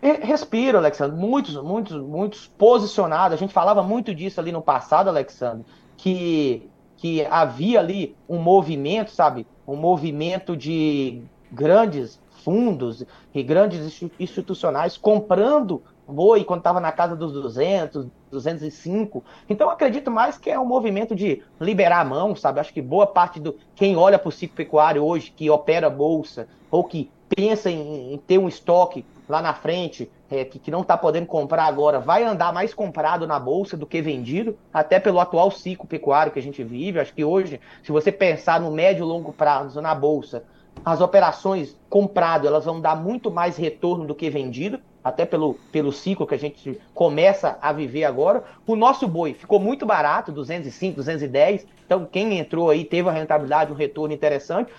Respiro, 0.00 0.78
Alexandre. 0.78 1.18
Muitos, 1.18 1.56
muitos, 1.56 2.00
muitos 2.00 2.46
posicionados. 2.46 3.34
A 3.34 3.38
gente 3.38 3.52
falava 3.52 3.82
muito 3.82 4.14
disso 4.14 4.40
ali 4.40 4.52
no 4.52 4.62
passado, 4.62 5.08
Alexandre, 5.08 5.66
que, 5.96 6.70
que 6.96 7.26
havia 7.26 7.80
ali 7.80 8.16
um 8.28 8.38
movimento, 8.38 9.10
sabe? 9.10 9.46
Um 9.66 9.76
movimento 9.76 10.56
de 10.56 11.22
grandes 11.50 12.20
fundos 12.40 13.04
e 13.34 13.42
grandes 13.42 14.02
institucionais 14.18 14.96
comprando 14.96 15.82
boi 16.10 16.44
quando 16.44 16.60
estava 16.60 16.80
na 16.80 16.90
casa 16.90 17.14
dos 17.14 17.32
200, 17.32 18.06
205. 18.30 19.24
Então 19.48 19.70
acredito 19.70 20.10
mais 20.10 20.36
que 20.36 20.50
é 20.50 20.58
um 20.58 20.64
movimento 20.64 21.14
de 21.14 21.42
liberar 21.60 22.00
a 22.00 22.04
mão, 22.04 22.34
sabe? 22.34 22.60
Acho 22.60 22.72
que 22.72 22.82
boa 22.82 23.06
parte 23.06 23.38
do 23.38 23.56
quem 23.74 23.96
olha 23.96 24.18
para 24.18 24.28
o 24.28 24.32
ciclo 24.32 24.56
pecuário 24.56 25.04
hoje, 25.04 25.30
que 25.30 25.48
opera 25.48 25.88
bolsa 25.88 26.48
ou 26.70 26.84
que 26.84 27.10
pensa 27.28 27.70
em, 27.70 28.14
em 28.14 28.18
ter 28.18 28.38
um 28.38 28.48
estoque 28.48 29.04
lá 29.28 29.40
na 29.40 29.54
frente, 29.54 30.10
é, 30.28 30.44
que, 30.44 30.58
que, 30.58 30.70
não 30.72 30.80
está 30.80 30.98
podendo 30.98 31.26
comprar 31.26 31.64
agora, 31.64 32.00
vai 32.00 32.24
andar 32.24 32.52
mais 32.52 32.74
comprado 32.74 33.28
na 33.28 33.38
bolsa 33.38 33.76
do 33.76 33.86
que 33.86 34.02
vendido, 34.02 34.58
até 34.72 34.98
pelo 34.98 35.20
atual 35.20 35.52
ciclo 35.52 35.86
pecuário 35.86 36.32
que 36.32 36.38
a 36.40 36.42
gente 36.42 36.64
vive. 36.64 36.98
Acho 36.98 37.14
que 37.14 37.24
hoje, 37.24 37.60
se 37.82 37.92
você 37.92 38.10
pensar 38.10 38.60
no 38.60 38.72
médio 38.72 39.04
e 39.04 39.08
longo 39.08 39.32
prazo 39.32 39.80
na 39.80 39.94
bolsa, 39.94 40.44
as 40.84 41.00
operações 41.00 41.76
comprado 41.88 42.46
elas 42.46 42.64
vão 42.64 42.80
dar 42.80 42.96
muito 42.96 43.30
mais 43.30 43.56
retorno 43.56 44.06
do 44.06 44.14
que 44.14 44.30
vendido, 44.30 44.80
até 45.02 45.24
pelo, 45.24 45.54
pelo 45.72 45.92
ciclo 45.92 46.26
que 46.26 46.34
a 46.34 46.38
gente 46.38 46.78
começa 46.94 47.58
a 47.60 47.72
viver 47.72 48.04
agora. 48.04 48.44
O 48.66 48.76
nosso 48.76 49.08
boi 49.08 49.34
ficou 49.34 49.58
muito 49.58 49.86
barato, 49.86 50.30
205, 50.30 50.96
210. 50.96 51.66
Então, 51.84 52.04
quem 52.04 52.38
entrou 52.38 52.70
aí 52.70 52.84
teve 52.84 53.08
a 53.08 53.12
rentabilidade, 53.12 53.72
um 53.72 53.76
retorno 53.76 54.14
interessante. 54.14 54.72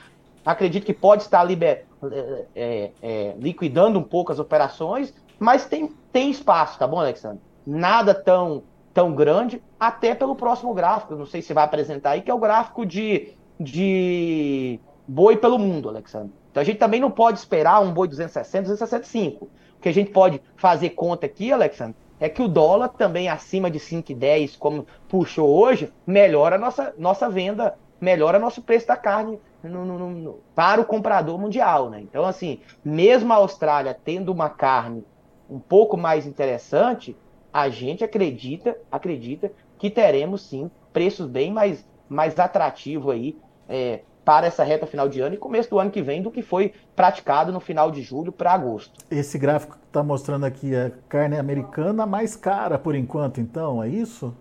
Acredito 0.45 0.85
que 0.85 0.93
pode 0.93 1.23
estar 1.23 1.43
liber, 1.43 1.85
é, 2.11 2.45
é, 2.55 2.91
é, 3.01 3.35
liquidando 3.37 3.99
um 3.99 4.03
pouco 4.03 4.31
as 4.31 4.39
operações, 4.39 5.13
mas 5.39 5.65
tem, 5.65 5.91
tem 6.11 6.29
espaço, 6.29 6.79
tá 6.79 6.87
bom, 6.87 6.99
Alexandre? 6.99 7.39
Nada 7.65 8.13
tão, 8.13 8.63
tão 8.93 9.13
grande, 9.13 9.61
até 9.79 10.15
pelo 10.15 10.35
próximo 10.35 10.73
gráfico. 10.73 11.15
Não 11.15 11.25
sei 11.25 11.41
se 11.41 11.53
vai 11.53 11.63
apresentar 11.63 12.11
aí, 12.11 12.21
que 12.21 12.31
é 12.31 12.33
o 12.33 12.39
gráfico 12.39 12.85
de, 12.85 13.33
de 13.59 14.79
boi 15.07 15.37
pelo 15.37 15.57
mundo, 15.57 15.89
Alexandre. 15.89 16.31
Então 16.51 16.61
a 16.61 16.63
gente 16.63 16.77
também 16.77 16.99
não 16.99 17.11
pode 17.11 17.39
esperar 17.39 17.81
um 17.81 17.93
boi 17.93 18.07
260, 18.07 18.63
265. 18.63 19.45
O 19.45 19.49
que 19.81 19.89
a 19.89 19.93
gente 19.93 20.11
pode 20.11 20.41
fazer 20.55 20.91
conta 20.91 21.25
aqui, 21.25 21.51
Alexandre, 21.51 21.95
é 22.19 22.29
que 22.29 22.41
o 22.41 22.47
dólar 22.47 22.89
também 22.89 23.29
acima 23.29 23.71
de 23.71 23.79
5,10, 23.79 24.57
como 24.57 24.85
puxou 25.07 25.49
hoje, 25.49 25.91
melhora 26.05 26.55
a 26.55 26.59
nossa, 26.59 26.93
nossa 26.97 27.29
venda, 27.29 27.75
melhora 27.99 28.37
nosso 28.37 28.61
preço 28.61 28.87
da 28.87 28.95
carne 28.95 29.39
no, 29.63 29.85
no, 29.85 30.09
no, 30.09 30.39
para 30.53 30.79
o 30.79 30.85
comprador 30.85 31.39
mundial. 31.39 31.89
Né? 31.89 32.01
Então, 32.01 32.23
assim, 32.25 32.59
mesmo 32.85 33.33
a 33.33 33.37
Austrália 33.37 33.97
tendo 34.05 34.31
uma 34.31 34.49
carne 34.49 35.03
um 35.49 35.59
pouco 35.59 35.97
mais 35.97 36.27
interessante, 36.27 37.17
a 37.51 37.69
gente 37.69 38.03
acredita, 38.03 38.77
acredita 38.91 39.51
que 39.77 39.89
teremos 39.89 40.43
sim 40.43 40.69
preços 40.93 41.27
bem 41.27 41.51
mais, 41.51 41.85
mais 42.07 42.37
atrativos 42.39 43.13
aí 43.13 43.37
é, 43.67 44.01
para 44.31 44.47
essa 44.47 44.63
reta 44.63 44.87
final 44.87 45.09
de 45.09 45.19
ano 45.19 45.35
e 45.35 45.37
começo 45.37 45.69
do 45.69 45.77
ano 45.77 45.91
que 45.91 46.01
vem 46.01 46.21
do 46.21 46.31
que 46.31 46.41
foi 46.41 46.73
praticado 46.95 47.51
no 47.51 47.59
final 47.59 47.91
de 47.91 48.01
julho 48.01 48.31
para 48.31 48.53
agosto. 48.53 48.97
Esse 49.11 49.37
gráfico 49.37 49.77
que 49.77 49.85
está 49.85 50.01
mostrando 50.01 50.45
aqui 50.45 50.73
é 50.73 50.89
carne 51.09 51.37
americana 51.37 52.05
mais 52.05 52.33
cara 52.33 52.79
por 52.79 52.95
enquanto, 52.95 53.41
então, 53.41 53.83
é 53.83 53.89
isso? 53.89 54.33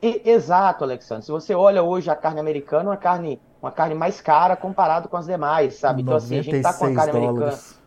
E, 0.00 0.22
exato, 0.24 0.84
Alexandre. 0.84 1.24
Se 1.24 1.32
você 1.32 1.52
olha 1.52 1.82
hoje 1.82 2.08
a 2.08 2.14
carne 2.14 2.38
americana, 2.38 2.90
uma 2.90 2.96
carne, 2.96 3.40
uma 3.60 3.72
carne 3.72 3.96
mais 3.96 4.20
cara 4.20 4.54
comparado 4.54 5.08
com 5.08 5.16
as 5.16 5.26
demais, 5.26 5.74
sabe? 5.74 6.02
Então, 6.02 6.14
assim, 6.14 6.38
a 6.38 6.42
gente 6.42 6.54
está 6.54 6.72
com 6.72 6.84
a 6.84 6.94
carne 6.94 7.10
dólares. 7.10 7.26
americana. 7.26 7.78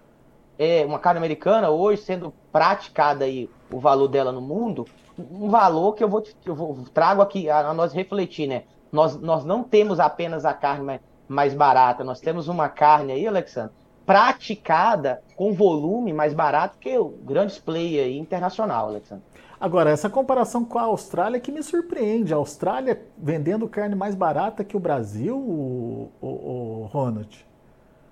É, 0.59 0.85
uma 0.85 0.99
carne 0.99 1.17
americana 1.17 1.69
hoje 1.69 2.01
sendo 2.01 2.33
praticada 2.51 3.23
aí 3.23 3.49
o 3.71 3.79
valor 3.79 4.09
dela 4.09 4.33
no 4.33 4.41
mundo, 4.41 4.85
um 5.17 5.49
valor 5.49 5.93
que 5.93 6.03
eu 6.03 6.09
vou, 6.09 6.21
eu 6.45 6.53
vou 6.53 6.83
trago 6.93 7.21
aqui 7.21 7.49
a, 7.49 7.69
a 7.69 7.73
nós 7.73 7.93
refletir, 7.93 8.47
né? 8.47 8.63
Nós, 8.91 9.15
nós 9.15 9.45
não 9.45 9.63
temos 9.63 9.97
apenas 9.97 10.43
a 10.43 10.53
carne 10.53 10.99
mais 11.31 11.53
barata. 11.53 12.03
Nós 12.03 12.19
temos 12.19 12.47
uma 12.47 12.69
carne 12.69 13.13
aí, 13.13 13.25
Alexandre, 13.25 13.71
praticada 14.05 15.21
com 15.35 15.53
volume 15.53 16.11
mais 16.11 16.33
barato 16.33 16.77
que 16.77 16.97
o 16.97 17.09
grande 17.09 17.59
player 17.61 18.05
aí 18.05 18.17
internacional, 18.17 18.87
Alexandre. 18.87 19.23
Agora, 19.59 19.91
essa 19.91 20.09
comparação 20.09 20.65
com 20.65 20.79
a 20.79 20.83
Austrália 20.83 21.39
que 21.39 21.51
me 21.51 21.61
surpreende. 21.61 22.33
A 22.33 22.37
Austrália 22.37 22.99
vendendo 23.17 23.69
carne 23.69 23.95
mais 23.95 24.15
barata 24.15 24.63
que 24.63 24.75
o 24.75 24.79
Brasil, 24.79 25.37
o, 25.37 26.11
o, 26.19 26.27
o 26.27 26.89
Ronald? 26.91 27.45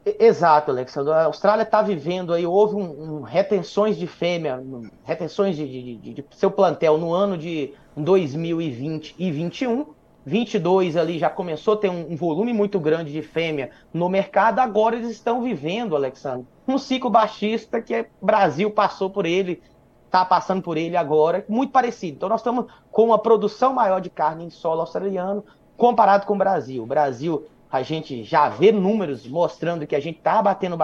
Exato, 0.05 0.71
Alexandre. 0.71 1.11
A 1.11 1.25
Austrália 1.25 1.63
está 1.63 1.81
vivendo 1.81 2.33
aí, 2.33 2.45
houve 2.45 2.75
um, 2.75 3.17
um, 3.17 3.21
retenções 3.21 3.97
de 3.97 4.07
fêmea, 4.07 4.63
retenções 5.03 5.55
de, 5.55 5.67
de, 5.67 5.95
de, 5.97 6.13
de, 6.13 6.25
seu 6.31 6.49
plantel 6.49 6.97
no 6.97 7.11
ano 7.11 7.37
de 7.37 7.73
2020 7.97 9.15
e 9.17 9.31
21. 9.31 9.87
22 10.25 10.97
ali 10.97 11.17
já 11.17 11.29
começou 11.29 11.73
a 11.73 11.77
ter 11.77 11.89
um, 11.89 12.11
um 12.11 12.15
volume 12.15 12.53
muito 12.53 12.79
grande 12.79 13.11
de 13.11 13.21
fêmea 13.21 13.71
no 13.93 14.09
mercado. 14.09 14.59
Agora 14.59 14.95
eles 14.95 15.09
estão 15.09 15.41
vivendo, 15.41 15.95
Alexandre, 15.95 16.47
um 16.67 16.77
ciclo 16.77 17.09
baixista 17.09 17.81
que 17.81 17.93
o 17.93 17.97
é, 17.97 18.07
Brasil 18.21 18.69
passou 18.69 19.09
por 19.09 19.25
ele, 19.25 19.61
está 20.05 20.25
passando 20.25 20.61
por 20.61 20.77
ele 20.77 20.97
agora, 20.97 21.45
muito 21.47 21.71
parecido. 21.71 22.17
Então 22.17 22.29
nós 22.29 22.41
estamos 22.41 22.65
com 22.91 23.05
uma 23.05 23.19
produção 23.19 23.73
maior 23.73 23.99
de 24.01 24.09
carne 24.09 24.45
em 24.45 24.49
solo 24.49 24.81
australiano 24.81 25.43
comparado 25.77 26.25
com 26.25 26.35
o 26.35 26.37
Brasil. 26.37 26.83
O 26.83 26.87
Brasil 26.87 27.45
a 27.71 27.81
gente 27.81 28.23
já 28.23 28.49
vê 28.49 28.71
números 28.71 29.27
mostrando 29.27 29.85
que 29.85 29.95
a 29.95 29.99
gente 29.99 30.17
está 30.17 30.41
batendo 30.41 30.75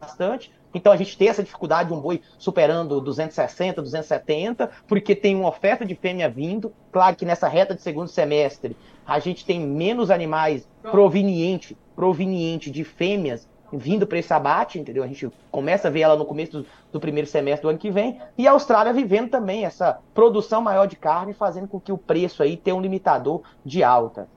bastante. 0.00 0.52
Então 0.74 0.92
a 0.92 0.96
gente 0.96 1.16
tem 1.16 1.28
essa 1.28 1.42
dificuldade 1.42 1.88
de 1.88 1.94
um 1.94 2.00
boi 2.00 2.20
superando 2.38 3.00
260, 3.00 3.80
270, 3.82 4.70
porque 4.86 5.14
tem 5.14 5.34
uma 5.34 5.48
oferta 5.48 5.84
de 5.84 5.94
fêmea 5.94 6.28
vindo. 6.28 6.72
Claro 6.92 7.16
que 7.16 7.24
nessa 7.24 7.48
reta 7.48 7.74
de 7.74 7.82
segundo 7.82 8.08
semestre 8.08 8.76
a 9.06 9.18
gente 9.18 9.44
tem 9.44 9.60
menos 9.60 10.10
animais 10.10 10.68
proveniente, 10.82 11.76
proveniente 11.96 12.70
de 12.70 12.84
fêmeas 12.84 13.48
vindo 13.72 14.06
para 14.06 14.18
esse 14.18 14.32
abate, 14.32 14.78
entendeu? 14.78 15.02
A 15.02 15.06
gente 15.06 15.30
começa 15.50 15.88
a 15.88 15.90
ver 15.90 16.00
ela 16.00 16.16
no 16.16 16.24
começo 16.24 16.62
do, 16.62 16.66
do, 16.92 17.00
primeiro 17.00 17.28
semestre 17.28 17.62
do 17.62 17.68
ano 17.68 17.78
que 17.78 17.90
vem, 17.90 18.18
e 18.36 18.46
a 18.46 18.52
Austrália 18.52 18.92
vivendo 18.92 19.28
também 19.28 19.64
essa 19.64 19.98
produção 20.14 20.62
maior 20.62 20.86
de 20.86 20.96
carne, 20.96 21.34
fazendo 21.34 21.68
com 21.68 21.78
que 21.78 21.92
o 21.92 21.98
preço 21.98 22.42
aí 22.42 22.56
tenha 22.56 22.74
um 22.74 22.80
limitador 22.80 23.42
de 23.64 23.82
alta. 23.82 24.28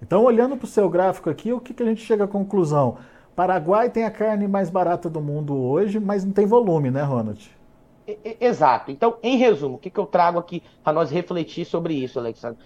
Então, 0.00 0.22
olhando 0.22 0.56
para 0.56 0.64
o 0.64 0.68
seu 0.68 0.88
gráfico 0.88 1.28
aqui, 1.28 1.52
o 1.52 1.60
que, 1.60 1.74
que 1.74 1.82
a 1.82 1.86
gente 1.86 2.02
chega 2.02 2.24
à 2.24 2.28
conclusão? 2.28 2.98
Paraguai 3.38 3.88
tem 3.88 4.02
a 4.02 4.10
carne 4.10 4.48
mais 4.48 4.68
barata 4.68 5.08
do 5.08 5.20
mundo 5.20 5.56
hoje, 5.56 6.00
mas 6.00 6.24
não 6.24 6.32
tem 6.32 6.44
volume, 6.44 6.90
né, 6.90 7.02
Ronald? 7.02 7.48
Exato. 8.40 8.90
Então, 8.90 9.14
em 9.22 9.36
resumo, 9.36 9.76
o 9.76 9.78
que, 9.78 9.90
que 9.90 10.00
eu 10.00 10.06
trago 10.06 10.40
aqui 10.40 10.60
para 10.82 10.92
nós 10.92 11.08
refletir 11.08 11.64
sobre 11.64 11.94
isso, 11.94 12.18
Alexandre? 12.18 12.58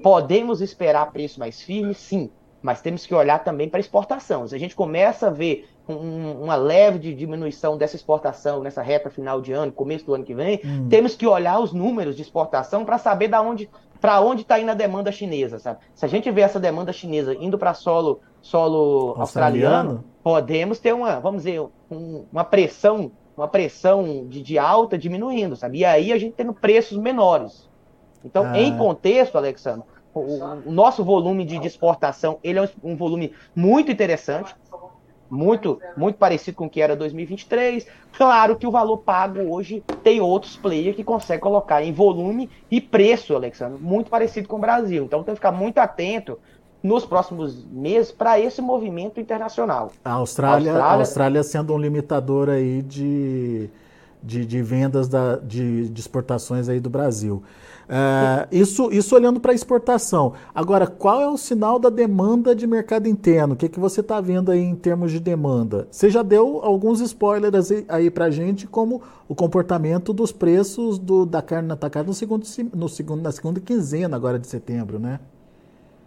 Podemos 0.00 0.60
esperar 0.60 1.10
preço 1.10 1.40
mais 1.40 1.60
firme? 1.60 1.92
Sim, 1.92 2.30
mas 2.62 2.80
temos 2.80 3.04
que 3.04 3.12
olhar 3.12 3.42
também 3.42 3.68
para 3.68 3.80
exportação. 3.80 4.46
Se 4.46 4.54
a 4.54 4.58
gente 4.60 4.76
começa 4.76 5.26
a 5.26 5.30
ver 5.30 5.68
um, 5.88 6.44
uma 6.44 6.54
leve 6.54 7.12
diminuição 7.12 7.76
dessa 7.76 7.96
exportação 7.96 8.62
nessa 8.62 8.80
reta 8.80 9.10
final 9.10 9.40
de 9.40 9.50
ano, 9.52 9.72
começo 9.72 10.06
do 10.06 10.14
ano 10.14 10.22
que 10.22 10.36
vem, 10.36 10.60
hum. 10.64 10.86
temos 10.88 11.16
que 11.16 11.26
olhar 11.26 11.58
os 11.58 11.72
números 11.72 12.14
de 12.14 12.22
exportação 12.22 12.84
para 12.84 12.96
saber 12.96 13.26
da 13.26 13.42
onde 13.42 13.68
para 14.00 14.20
onde 14.20 14.42
está 14.42 14.58
indo 14.58 14.70
a 14.70 14.74
demanda 14.74 15.12
chinesa, 15.12 15.60
sabe? 15.60 15.78
Se 15.94 16.04
a 16.04 16.08
gente 16.08 16.28
vê 16.28 16.40
essa 16.40 16.58
demanda 16.58 16.92
chinesa 16.92 17.36
indo 17.36 17.56
para 17.56 17.72
solo 17.72 18.20
solo 18.42 19.14
australiano, 19.16 19.22
australiano, 19.22 20.04
podemos 20.22 20.78
ter 20.78 20.92
uma, 20.92 21.18
vamos 21.20 21.44
dizer, 21.44 21.60
um, 21.90 22.26
uma 22.30 22.44
pressão, 22.44 23.12
uma 23.36 23.48
pressão 23.48 24.26
de, 24.28 24.42
de, 24.42 24.58
alta 24.58 24.98
diminuindo, 24.98 25.56
sabe? 25.56 25.78
E 25.78 25.84
aí 25.84 26.12
a 26.12 26.18
gente 26.18 26.34
tendo 26.34 26.52
preços 26.52 26.98
menores. 26.98 27.70
Então, 28.24 28.44
ah. 28.44 28.58
em 28.58 28.76
contexto, 28.76 29.38
Alexandre, 29.38 29.84
o, 30.12 30.20
o, 30.66 30.72
nosso 30.72 31.02
volume 31.02 31.44
de, 31.44 31.58
de 31.58 31.66
exportação, 31.66 32.38
ele 32.44 32.58
é 32.58 32.62
um, 32.62 32.92
um 32.92 32.96
volume 32.96 33.32
muito 33.54 33.90
interessante 33.90 34.54
muito, 35.32 35.80
muito 35.96 36.16
parecido 36.16 36.58
com 36.58 36.66
o 36.66 36.70
que 36.70 36.82
era 36.82 36.94
2023. 36.94 37.86
Claro 38.12 38.54
que 38.54 38.66
o 38.66 38.70
valor 38.70 38.98
pago 38.98 39.40
hoje 39.40 39.82
tem 40.04 40.20
outros 40.20 40.58
players 40.58 40.94
que 40.94 41.02
conseguem 41.02 41.40
colocar 41.40 41.82
em 41.82 41.90
volume 41.90 42.50
e 42.70 42.82
preço, 42.82 43.34
Alexandre, 43.34 43.82
muito 43.82 44.10
parecido 44.10 44.46
com 44.46 44.56
o 44.56 44.60
Brasil. 44.60 45.02
Então 45.04 45.22
tem 45.22 45.32
que 45.32 45.38
ficar 45.38 45.50
muito 45.50 45.78
atento 45.78 46.38
nos 46.82 47.06
próximos 47.06 47.64
meses 47.70 48.10
para 48.10 48.40
esse 48.40 48.60
movimento 48.60 49.20
internacional. 49.20 49.92
A 50.04 50.12
Austrália, 50.12 50.72
a 50.72 50.74
Austrália, 50.74 50.82
a 50.82 50.94
Austrália 50.94 51.42
sendo 51.42 51.74
um 51.74 51.78
limitador 51.78 52.48
aí 52.48 52.82
de, 52.82 53.70
de, 54.22 54.44
de 54.44 54.62
vendas 54.62 55.08
da, 55.08 55.36
de, 55.36 55.88
de 55.88 56.00
exportações 56.00 56.68
aí 56.68 56.80
do 56.80 56.90
Brasil. 56.90 57.42
É, 57.88 58.48
isso, 58.50 58.90
isso 58.90 59.14
olhando 59.14 59.38
para 59.38 59.52
a 59.52 59.54
exportação. 59.54 60.32
Agora, 60.54 60.86
qual 60.86 61.20
é 61.20 61.28
o 61.28 61.36
sinal 61.36 61.78
da 61.78 61.90
demanda 61.90 62.54
de 62.54 62.66
mercado 62.66 63.06
interno? 63.06 63.54
O 63.54 63.56
que, 63.56 63.68
que 63.68 63.78
você 63.78 64.00
está 64.00 64.20
vendo 64.20 64.50
aí 64.50 64.60
em 64.60 64.74
termos 64.74 65.12
de 65.12 65.20
demanda? 65.20 65.86
Você 65.90 66.08
já 66.08 66.22
deu 66.22 66.60
alguns 66.62 67.00
spoilers 67.00 67.70
aí 67.88 68.10
para 68.10 68.26
a 68.26 68.30
gente, 68.30 68.66
como 68.66 69.02
o 69.28 69.34
comportamento 69.34 70.12
dos 70.12 70.32
preços 70.32 70.98
do, 70.98 71.26
da 71.26 71.42
carne 71.42 71.70
atacada 71.70 72.06
no 72.06 72.14
segundo, 72.14 72.46
no 72.74 72.88
segundo, 72.88 73.22
na 73.22 73.32
segunda 73.32 73.60
quinzena 73.60 74.16
agora 74.16 74.38
de 74.38 74.46
setembro, 74.46 74.98
né? 74.98 75.20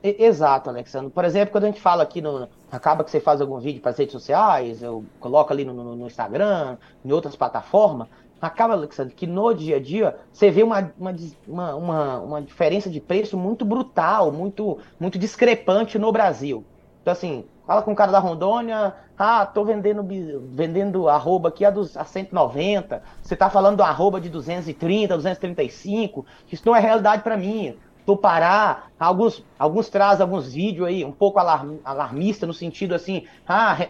Exato, 0.07 0.69
Alexandre. 0.69 1.09
Por 1.09 1.25
exemplo, 1.25 1.51
quando 1.51 1.63
a 1.63 1.67
gente 1.67 1.81
fala 1.81 2.03
aqui 2.03 2.21
no. 2.21 2.47
Acaba 2.71 3.03
que 3.03 3.09
você 3.09 3.19
faz 3.19 3.41
algum 3.41 3.57
vídeo 3.59 3.81
para 3.81 3.91
as 3.91 3.97
redes 3.97 4.11
sociais, 4.11 4.83
eu 4.83 5.03
coloco 5.19 5.51
ali 5.51 5.63
no, 5.65 5.73
no, 5.73 5.95
no 5.95 6.07
Instagram, 6.07 6.77
em 7.03 7.11
outras 7.11 7.35
plataformas 7.35 8.07
acaba, 8.41 8.73
Alexandre, 8.73 9.13
que 9.13 9.27
no 9.27 9.53
dia 9.53 9.77
a 9.77 9.79
dia 9.79 10.15
você 10.31 10.51
vê 10.51 10.63
uma, 10.63 10.91
uma, 11.47 11.75
uma, 11.75 12.19
uma, 12.19 12.41
diferença 12.41 12.89
de 12.89 12.99
preço 12.99 13.37
muito 13.37 13.65
brutal, 13.65 14.31
muito, 14.31 14.77
muito 14.99 15.17
discrepante 15.17 15.97
no 15.97 16.11
Brasil. 16.11 16.63
Então, 17.01 17.11
assim, 17.11 17.45
fala 17.65 17.81
com 17.81 17.91
o 17.91 17.95
cara 17.95 18.11
da 18.11 18.19
Rondônia, 18.19 18.93
ah, 19.17 19.45
tô 19.45 19.63
vendendo, 19.63 20.05
vendendo 20.51 21.07
arroba 21.07 21.49
aqui 21.49 21.63
a, 21.63 21.69
dos, 21.69 21.95
a 21.95 22.03
190, 22.03 23.01
você 23.21 23.35
tá 23.35 23.49
falando 23.49 23.77
do 23.77 23.83
arroba 23.83 24.19
de 24.19 24.29
230, 24.29 25.15
235, 25.15 26.25
isso 26.51 26.63
não 26.65 26.75
é 26.75 26.79
realidade 26.79 27.23
para 27.23 27.37
mim. 27.37 27.77
Do 28.05 28.15
Pará, 28.15 28.83
alguns, 28.99 29.43
alguns 29.57 29.89
trazem 29.89 30.23
alguns 30.23 30.53
vídeos 30.53 30.87
aí 30.87 31.03
um 31.03 31.11
pouco 31.11 31.39
alarm, 31.39 31.77
alarmista 31.83 32.45
no 32.45 32.53
sentido 32.53 32.93
assim, 32.93 33.25
ah, 33.47 33.87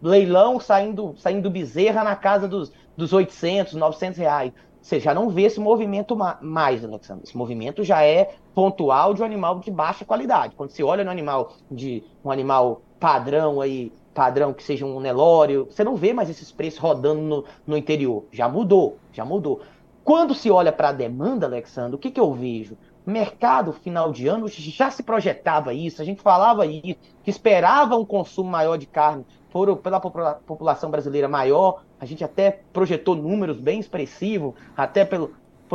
leilão 0.00 0.58
saindo, 0.58 1.14
saindo 1.18 1.50
bezerra 1.50 2.02
na 2.02 2.16
casa 2.16 2.48
dos, 2.48 2.72
dos 2.96 3.12
800, 3.12 3.74
900 3.74 4.18
reais. 4.18 4.52
Você 4.80 4.98
já 4.98 5.12
não 5.12 5.28
vê 5.28 5.42
esse 5.42 5.60
movimento 5.60 6.16
mais, 6.40 6.82
Alexandre. 6.82 7.24
Esse 7.24 7.36
movimento 7.36 7.84
já 7.84 8.02
é 8.02 8.34
pontual 8.54 9.12
de 9.12 9.20
um 9.20 9.24
animal 9.24 9.58
de 9.58 9.70
baixa 9.70 10.04
qualidade. 10.04 10.54
Quando 10.56 10.70
você 10.70 10.82
olha 10.82 11.04
no 11.04 11.10
animal 11.10 11.52
de 11.70 12.02
um 12.24 12.30
animal 12.30 12.80
padrão 12.98 13.60
aí, 13.60 13.92
padrão 14.14 14.54
que 14.54 14.62
seja 14.62 14.86
um 14.86 14.98
Nelório, 14.98 15.66
você 15.70 15.84
não 15.84 15.96
vê 15.96 16.14
mais 16.14 16.30
esses 16.30 16.50
preços 16.50 16.80
rodando 16.80 17.20
no, 17.20 17.44
no 17.66 17.76
interior. 17.76 18.24
Já 18.32 18.48
mudou, 18.48 18.96
já 19.12 19.24
mudou. 19.24 19.60
Quando 20.02 20.34
se 20.34 20.50
olha 20.50 20.72
para 20.72 20.88
a 20.88 20.92
demanda, 20.92 21.46
Alexandre, 21.46 21.94
o 21.94 21.98
que, 21.98 22.10
que 22.10 22.18
eu 22.20 22.32
vejo? 22.32 22.76
Mercado 23.06 23.72
final 23.72 24.12
de 24.12 24.28
ano 24.28 24.46
já 24.48 24.90
se 24.90 25.02
projetava 25.02 25.72
isso, 25.72 26.02
a 26.02 26.04
gente 26.04 26.20
falava 26.20 26.66
isso, 26.66 26.98
que 27.22 27.30
esperava 27.30 27.96
um 27.96 28.04
consumo 28.04 28.50
maior 28.50 28.76
de 28.76 28.86
carne 28.86 29.24
por, 29.50 29.76
pela 29.78 30.00
população 30.00 30.90
brasileira 30.90 31.28
maior, 31.28 31.82
a 31.98 32.04
gente 32.04 32.22
até 32.22 32.60
projetou 32.72 33.16
números 33.16 33.58
bem 33.58 33.80
expressivos, 33.80 34.54
até 34.76 35.04
pelo, 35.04 35.34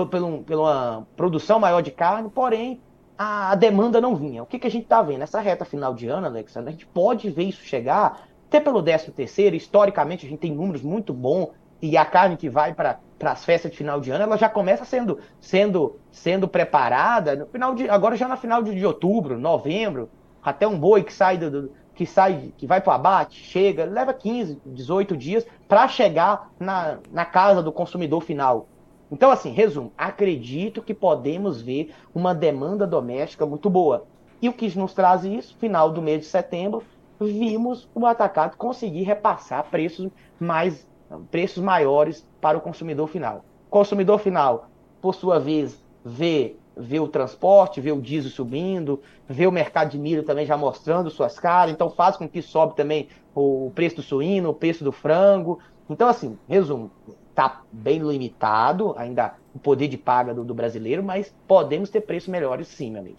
pelo, 0.10 0.44
pela 0.44 1.06
produção 1.16 1.60
maior 1.60 1.82
de 1.82 1.92
carne, 1.92 2.30
porém 2.30 2.82
a, 3.18 3.56
demanda 3.56 4.00
não 4.00 4.16
vinha. 4.16 4.44
O 4.44 4.46
que, 4.46 4.60
que 4.60 4.68
a 4.68 4.72
gente 4.72 4.84
está 4.84 5.02
vendo? 5.02 5.24
Essa 5.24 5.40
reta 5.40 5.66
final 5.66 5.94
de 5.94 6.08
ano, 6.08 6.28
Alexandre, 6.28 6.70
a 6.70 6.72
gente 6.72 6.88
pode 6.88 7.30
ver 7.30 7.44
isso 7.44 7.62
chegar 7.64 8.28
até 8.48 8.60
pelo 8.60 8.82
13 8.82 9.12
terceiro, 9.12 9.56
historicamente 9.56 10.26
a 10.26 10.30
gente 10.30 10.40
tem 10.40 10.54
números 10.54 10.82
muito 10.82 11.14
bons, 11.14 11.50
e 11.82 11.98
a 11.98 12.06
carne 12.06 12.38
que 12.38 12.50
vai 12.50 12.74
para 13.18 13.32
as 13.32 13.46
festas 13.46 13.72
de 13.72 13.78
final 13.78 14.00
de 14.02 14.12
ano, 14.12 14.24
ela 14.24 14.38
já 14.38 14.50
começa 14.50 14.84
sendo, 14.84 15.20
sendo, 15.40 16.00
sendo 16.12 16.48
preparada 16.48 17.36
no 17.36 17.46
final 17.46 17.74
de, 17.74 17.90
agora 17.90 18.16
já 18.16 18.28
na 18.28 18.38
final 18.38 18.62
de, 18.62 18.76
de 18.76 18.86
outubro, 18.86 19.40
novembro, 19.40 20.10
até 20.44 20.68
um 20.68 20.78
boi 20.78 21.04
que 21.04 21.14
sai 21.14 21.38
do, 21.38 21.50
do 21.50 21.72
que 21.96 22.06
sai, 22.06 22.54
que 22.58 22.68
vai 22.68 22.82
para 22.82 22.92
o 22.92 22.94
abate, 22.94 23.42
chega, 23.42 23.86
leva 23.86 24.14
15, 24.14 24.62
18 24.66 25.16
dias 25.16 25.48
para 25.68 25.88
chegar 25.88 26.52
na, 26.60 27.00
na 27.12 27.26
casa 27.26 27.64
do 27.64 27.72
consumidor 27.72 28.22
final. 28.22 28.68
Então, 29.10 29.32
assim, 29.32 29.52
resumo, 29.52 29.94
acredito 29.98 30.82
que 30.82 30.94
podemos 30.94 31.62
ver 31.62 31.94
uma 32.14 32.36
demanda 32.36 32.86
doméstica 32.86 33.46
muito 33.46 33.70
boa. 33.70 34.06
E 34.42 34.50
o 34.50 34.54
que 34.54 34.78
nos 34.78 34.94
traz 34.94 35.24
isso? 35.24 35.56
Final 35.58 35.92
do 35.92 36.02
mês 36.02 36.20
de 36.20 36.26
setembro, 36.26 36.84
vimos 37.20 37.90
o 37.96 38.06
atacado 38.06 38.58
conseguir 38.58 39.04
repassar 39.04 39.64
preços 39.70 40.10
mais 40.40 40.86
preços 41.32 41.64
maiores 41.64 42.28
para 42.42 42.58
o 42.58 42.62
consumidor 42.62 43.08
final. 43.08 43.46
O 43.68 43.72
consumidor 43.72 44.20
final, 44.20 44.70
por 45.02 45.14
sua 45.14 45.40
vez, 45.40 45.84
vê 46.04 46.56
vê 46.78 47.00
o 47.00 47.08
transporte, 47.08 47.80
vê 47.80 47.92
o 47.92 48.02
diesel 48.02 48.30
subindo, 48.30 49.02
vê 49.28 49.48
o 49.48 49.52
mercado 49.52 49.92
de 49.92 49.98
milho 49.98 50.24
também 50.24 50.46
já 50.46 50.58
mostrando 50.58 51.10
suas 51.10 51.40
caras, 51.40 51.74
então 51.74 51.90
faz 51.90 52.18
com 52.18 52.28
que 52.28 52.42
sobe 52.42 52.76
também 52.76 53.08
o 53.34 53.72
preço 53.74 53.98
do 53.98 54.02
suíno, 54.02 54.50
o 54.50 54.54
preço 54.54 54.84
do 54.84 54.92
frango. 54.92 55.60
Então, 55.90 56.08
assim, 56.08 56.38
resumo, 56.48 56.92
está 57.30 57.62
bem 57.72 58.00
limitado 58.00 58.94
ainda 58.98 59.36
o 59.54 59.60
poder 59.60 59.88
de 59.88 59.98
paga 59.98 60.34
do, 60.34 60.44
do 60.44 60.54
brasileiro, 60.54 61.04
mas 61.04 61.34
podemos 61.48 61.90
ter 61.90 62.02
preços 62.02 62.30
melhores 62.30 62.68
sim, 62.68 62.92
meu 62.92 63.02
amigo. 63.02 63.18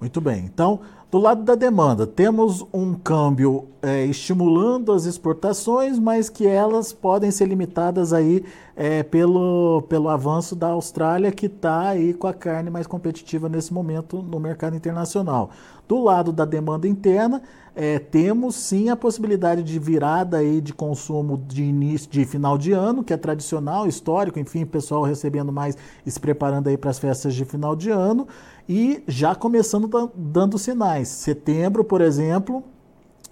Muito 0.00 0.20
bem. 0.20 0.44
Então, 0.44 0.80
do 1.10 1.18
lado 1.18 1.42
da 1.42 1.54
demanda, 1.54 2.06
temos 2.06 2.66
um 2.70 2.92
câmbio 2.92 3.68
é, 3.80 4.04
estimulando 4.04 4.92
as 4.92 5.06
exportações, 5.06 5.98
mas 5.98 6.28
que 6.28 6.46
elas 6.46 6.92
podem 6.92 7.30
ser 7.30 7.46
limitadas 7.46 8.12
aí 8.12 8.44
é, 8.76 9.02
pelo, 9.02 9.82
pelo 9.88 10.10
avanço 10.10 10.54
da 10.54 10.68
Austrália, 10.68 11.32
que 11.32 11.46
está 11.46 11.88
aí 11.88 12.12
com 12.12 12.26
a 12.26 12.34
carne 12.34 12.68
mais 12.68 12.86
competitiva 12.86 13.48
nesse 13.48 13.72
momento 13.72 14.20
no 14.20 14.38
mercado 14.38 14.76
internacional. 14.76 15.48
Do 15.88 15.98
lado 16.02 16.30
da 16.30 16.44
demanda 16.44 16.86
interna, 16.86 17.40
é, 17.74 17.98
temos 17.98 18.56
sim 18.56 18.90
a 18.90 18.96
possibilidade 18.96 19.62
de 19.62 19.78
virada 19.78 20.38
aí 20.38 20.60
de 20.60 20.74
consumo 20.74 21.42
de 21.46 21.62
início 21.62 22.10
de 22.10 22.24
final 22.26 22.58
de 22.58 22.72
ano, 22.72 23.02
que 23.02 23.14
é 23.14 23.16
tradicional, 23.16 23.86
histórico, 23.86 24.38
enfim, 24.38 24.66
pessoal 24.66 25.04
recebendo 25.04 25.50
mais 25.50 25.78
e 26.04 26.10
se 26.10 26.20
preparando 26.20 26.68
aí 26.68 26.76
para 26.76 26.90
as 26.90 26.98
festas 26.98 27.34
de 27.34 27.44
final 27.46 27.74
de 27.74 27.88
ano 27.88 28.28
e 28.68 29.02
já 29.08 29.34
começando 29.34 30.10
dando 30.14 30.58
sinais. 30.58 30.97
Setembro, 31.04 31.84
por 31.84 32.00
exemplo, 32.00 32.62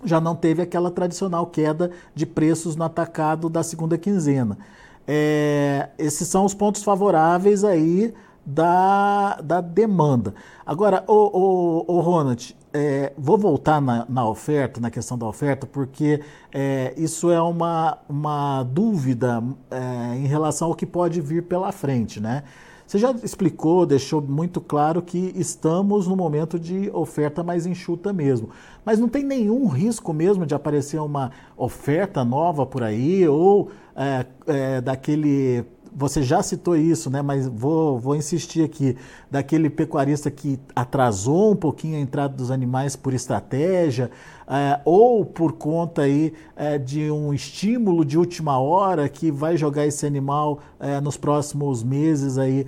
já 0.04 0.20
não 0.20 0.34
teve 0.34 0.62
aquela 0.62 0.90
tradicional 0.90 1.46
queda 1.46 1.90
de 2.14 2.26
preços 2.26 2.76
no 2.76 2.84
atacado 2.84 3.48
da 3.48 3.62
segunda 3.62 3.96
quinzena. 3.98 4.58
É, 5.06 5.88
esses 5.98 6.28
são 6.28 6.44
os 6.44 6.54
pontos 6.54 6.82
favoráveis 6.82 7.64
aí 7.64 8.12
da, 8.44 9.40
da 9.42 9.60
demanda. 9.60 10.34
Agora, 10.64 11.04
o, 11.06 11.84
o, 11.88 11.96
o 11.96 12.00
Ronald, 12.00 12.56
é, 12.72 13.12
vou 13.16 13.38
voltar 13.38 13.80
na, 13.80 14.04
na, 14.08 14.28
oferta, 14.28 14.80
na 14.80 14.90
questão 14.90 15.16
da 15.16 15.26
oferta, 15.26 15.66
porque 15.66 16.20
é, 16.52 16.92
isso 16.96 17.30
é 17.30 17.40
uma, 17.40 17.98
uma 18.08 18.62
dúvida 18.62 19.42
é, 19.70 20.16
em 20.16 20.26
relação 20.26 20.68
ao 20.68 20.74
que 20.74 20.86
pode 20.86 21.20
vir 21.20 21.42
pela 21.44 21.72
frente, 21.72 22.20
né? 22.20 22.44
Você 22.86 22.98
já 22.98 23.10
explicou, 23.22 23.84
deixou 23.84 24.22
muito 24.22 24.60
claro 24.60 25.02
que 25.02 25.32
estamos 25.34 26.06
no 26.06 26.14
momento 26.14 26.56
de 26.58 26.88
oferta 26.92 27.42
mais 27.42 27.66
enxuta 27.66 28.12
mesmo. 28.12 28.50
Mas 28.84 29.00
não 29.00 29.08
tem 29.08 29.24
nenhum 29.24 29.66
risco 29.66 30.12
mesmo 30.12 30.46
de 30.46 30.54
aparecer 30.54 31.00
uma 31.00 31.32
oferta 31.56 32.24
nova 32.24 32.64
por 32.64 32.84
aí 32.84 33.26
ou 33.26 33.70
é, 33.96 34.26
é, 34.46 34.80
daquele 34.80 35.64
você 35.96 36.22
já 36.22 36.42
citou 36.42 36.76
isso, 36.76 37.08
né? 37.08 37.22
Mas 37.22 37.48
vou, 37.48 37.98
vou 37.98 38.14
insistir 38.14 38.62
aqui, 38.62 38.98
daquele 39.30 39.70
pecuarista 39.70 40.30
que 40.30 40.60
atrasou 40.74 41.52
um 41.52 41.56
pouquinho 41.56 41.96
a 41.96 42.00
entrada 42.00 42.34
dos 42.34 42.50
animais 42.50 42.94
por 42.94 43.14
estratégia, 43.14 44.10
é, 44.46 44.78
ou 44.84 45.24
por 45.24 45.54
conta 45.54 46.02
aí 46.02 46.34
é, 46.54 46.76
de 46.76 47.10
um 47.10 47.32
estímulo 47.32 48.04
de 48.04 48.18
última 48.18 48.58
hora 48.58 49.08
que 49.08 49.30
vai 49.30 49.56
jogar 49.56 49.86
esse 49.86 50.04
animal 50.06 50.60
é, 50.78 51.00
nos 51.00 51.16
próximos 51.16 51.82
meses 51.82 52.36
aí 52.36 52.66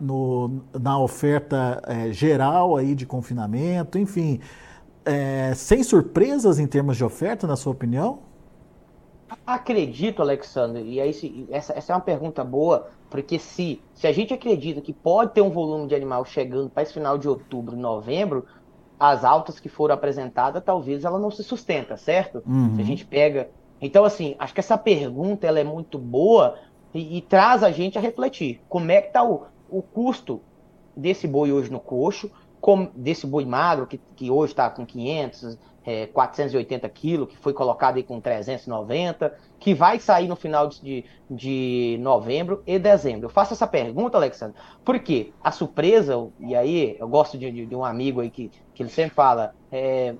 no, 0.00 0.62
na 0.78 0.98
oferta 0.98 1.80
geral 2.10 2.76
aí 2.76 2.94
de 2.94 3.06
confinamento, 3.06 3.98
enfim. 3.98 4.38
sem 5.56 5.82
surpresas 5.82 6.58
em 6.58 6.66
termos 6.66 6.98
de 6.98 7.04
oferta, 7.04 7.46
na 7.46 7.56
sua 7.56 7.72
opinião? 7.72 8.33
Acredito, 9.46 10.22
Alexandre, 10.22 10.82
e 10.82 11.00
aí 11.00 11.46
essa, 11.50 11.72
essa 11.76 11.92
é 11.92 11.96
uma 11.96 12.02
pergunta 12.02 12.44
boa, 12.44 12.88
porque 13.10 13.38
se, 13.38 13.80
se 13.94 14.06
a 14.06 14.12
gente 14.12 14.34
acredita 14.34 14.80
que 14.80 14.92
pode 14.92 15.32
ter 15.32 15.40
um 15.40 15.50
volume 15.50 15.86
de 15.86 15.94
animal 15.94 16.24
chegando 16.24 16.70
para 16.70 16.82
esse 16.82 16.92
final 16.92 17.16
de 17.16 17.28
outubro, 17.28 17.76
novembro, 17.76 18.44
as 18.98 19.24
altas 19.24 19.58
que 19.58 19.68
foram 19.68 19.94
apresentadas, 19.94 20.62
talvez 20.64 21.04
ela 21.04 21.18
não 21.18 21.30
se 21.30 21.42
sustenta, 21.42 21.96
certo? 21.96 22.42
Uhum. 22.46 22.74
Se 22.76 22.82
a 22.82 22.84
gente 22.84 23.04
pega. 23.04 23.50
Então, 23.80 24.04
assim, 24.04 24.34
acho 24.38 24.54
que 24.54 24.60
essa 24.60 24.78
pergunta 24.78 25.46
ela 25.46 25.60
é 25.60 25.64
muito 25.64 25.98
boa 25.98 26.56
e, 26.92 27.18
e 27.18 27.20
traz 27.20 27.62
a 27.62 27.70
gente 27.70 27.98
a 27.98 28.00
refletir. 28.00 28.62
Como 28.68 28.90
é 28.90 29.00
que 29.00 29.08
está 29.08 29.22
o, 29.22 29.46
o 29.68 29.82
custo 29.82 30.40
desse 30.96 31.26
boi 31.26 31.52
hoje 31.52 31.70
no 31.70 31.80
coxo, 31.80 32.30
com, 32.64 32.88
desse 32.96 33.26
boi 33.26 33.44
magro, 33.44 33.86
que, 33.86 34.00
que 34.16 34.30
hoje 34.30 34.54
está 34.54 34.70
com 34.70 34.86
500, 34.86 35.58
é, 35.84 36.06
480 36.06 36.88
quilos, 36.88 37.28
que 37.28 37.36
foi 37.36 37.52
colocado 37.52 37.96
aí 37.96 38.02
com 38.02 38.18
390, 38.18 39.34
que 39.60 39.74
vai 39.74 40.00
sair 40.00 40.26
no 40.26 40.34
final 40.34 40.66
de, 40.68 41.04
de 41.30 41.98
novembro 42.00 42.62
e 42.66 42.78
dezembro. 42.78 43.26
Eu 43.26 43.28
faço 43.28 43.52
essa 43.52 43.66
pergunta, 43.66 44.16
Alexandre, 44.16 44.56
porque 44.82 45.34
a 45.42 45.50
surpresa, 45.50 46.14
e 46.40 46.56
aí 46.56 46.96
eu 46.98 47.06
gosto 47.06 47.36
de, 47.36 47.50
de, 47.50 47.66
de 47.66 47.76
um 47.76 47.84
amigo 47.84 48.22
aí 48.22 48.30
que, 48.30 48.50
que 48.74 48.82
ele 48.82 48.88
sempre 48.88 49.14
fala, 49.14 49.54
é, 49.70 50.14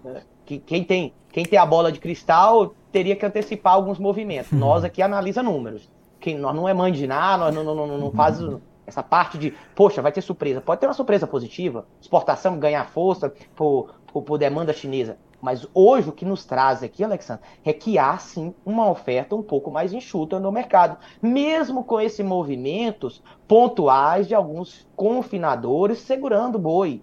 que 0.45 0.59
quem 0.59 0.85
tem, 0.85 1.15
quem 1.33 1.47
tem 1.47 1.59
a 1.59 1.65
bola 1.65 1.91
de 1.91 1.99
cristal 1.99 2.75
teria 2.93 3.17
que 3.17 3.25
antecipar 3.25 3.73
alguns 3.73 3.99
movimentos. 3.99 4.53
Nós 4.53 4.85
aqui 4.85 5.01
analisa 5.01 5.43
números. 5.43 5.91
Quem, 6.21 6.37
nós 6.37 6.55
não 6.55 6.69
é 6.69 6.75
mãe 6.75 6.93
de 6.93 7.07
nada, 7.07 7.51
nós 7.51 7.55
não, 7.55 7.65
não, 7.75 7.87
não, 7.87 7.97
não 7.97 8.11
faz 8.11 8.39
essa 8.87 9.03
parte 9.03 9.39
de, 9.39 9.55
poxa, 9.75 10.03
vai 10.03 10.13
ter 10.13 10.21
surpresa. 10.21 10.61
Pode 10.61 10.81
ter 10.81 10.87
uma 10.87 10.95
surpresa 10.95 11.27
positiva, 11.27 11.87
exportação 12.01 12.59
ganhar 12.59 12.85
força 12.87 13.33
por, 13.55 13.95
por, 14.07 14.23
por 14.23 14.39
demanda 14.39 14.73
chinesa. 14.73 15.19
Mas 15.45 15.67
hoje 15.75 16.09
o 16.09 16.13
que 16.13 16.25
nos 16.25 16.47
traz 16.47 16.83
aqui, 16.83 17.05
Alexandre, 17.05 17.45
é 17.63 17.73
que 17.73 17.99
há 17.99 18.17
sim 18.17 18.55
uma 18.65 18.89
oferta 18.89 19.37
um 19.37 19.43
pouco 19.43 19.71
mais 19.71 19.93
enxuta 19.93 20.41
no 20.41 20.51
mercado, 20.51 20.97
mesmo 21.21 21.85
com 21.85 22.01
esses 22.01 22.25
movimentos 22.25 23.23
pontuais 23.47 24.27
de 24.27 24.35
alguns 24.35 24.89
confinadores 24.97 25.99
segurando 25.99 26.55
o 26.55 26.59
boi. 26.59 27.03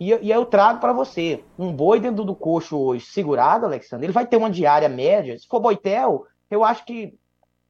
E, 0.00 0.14
e 0.14 0.30
eu 0.30 0.46
trago 0.46 0.80
para 0.80 0.94
você, 0.94 1.44
um 1.58 1.70
boi 1.70 2.00
dentro 2.00 2.24
do 2.24 2.34
coxo 2.34 2.78
hoje 2.78 3.04
segurado, 3.04 3.66
Alexandre, 3.66 4.06
ele 4.06 4.14
vai 4.14 4.26
ter 4.26 4.38
uma 4.38 4.50
diária 4.50 4.88
média. 4.88 5.38
Se 5.38 5.46
for 5.46 5.60
boitel, 5.60 6.26
eu 6.50 6.64
acho 6.64 6.86
que 6.86 7.18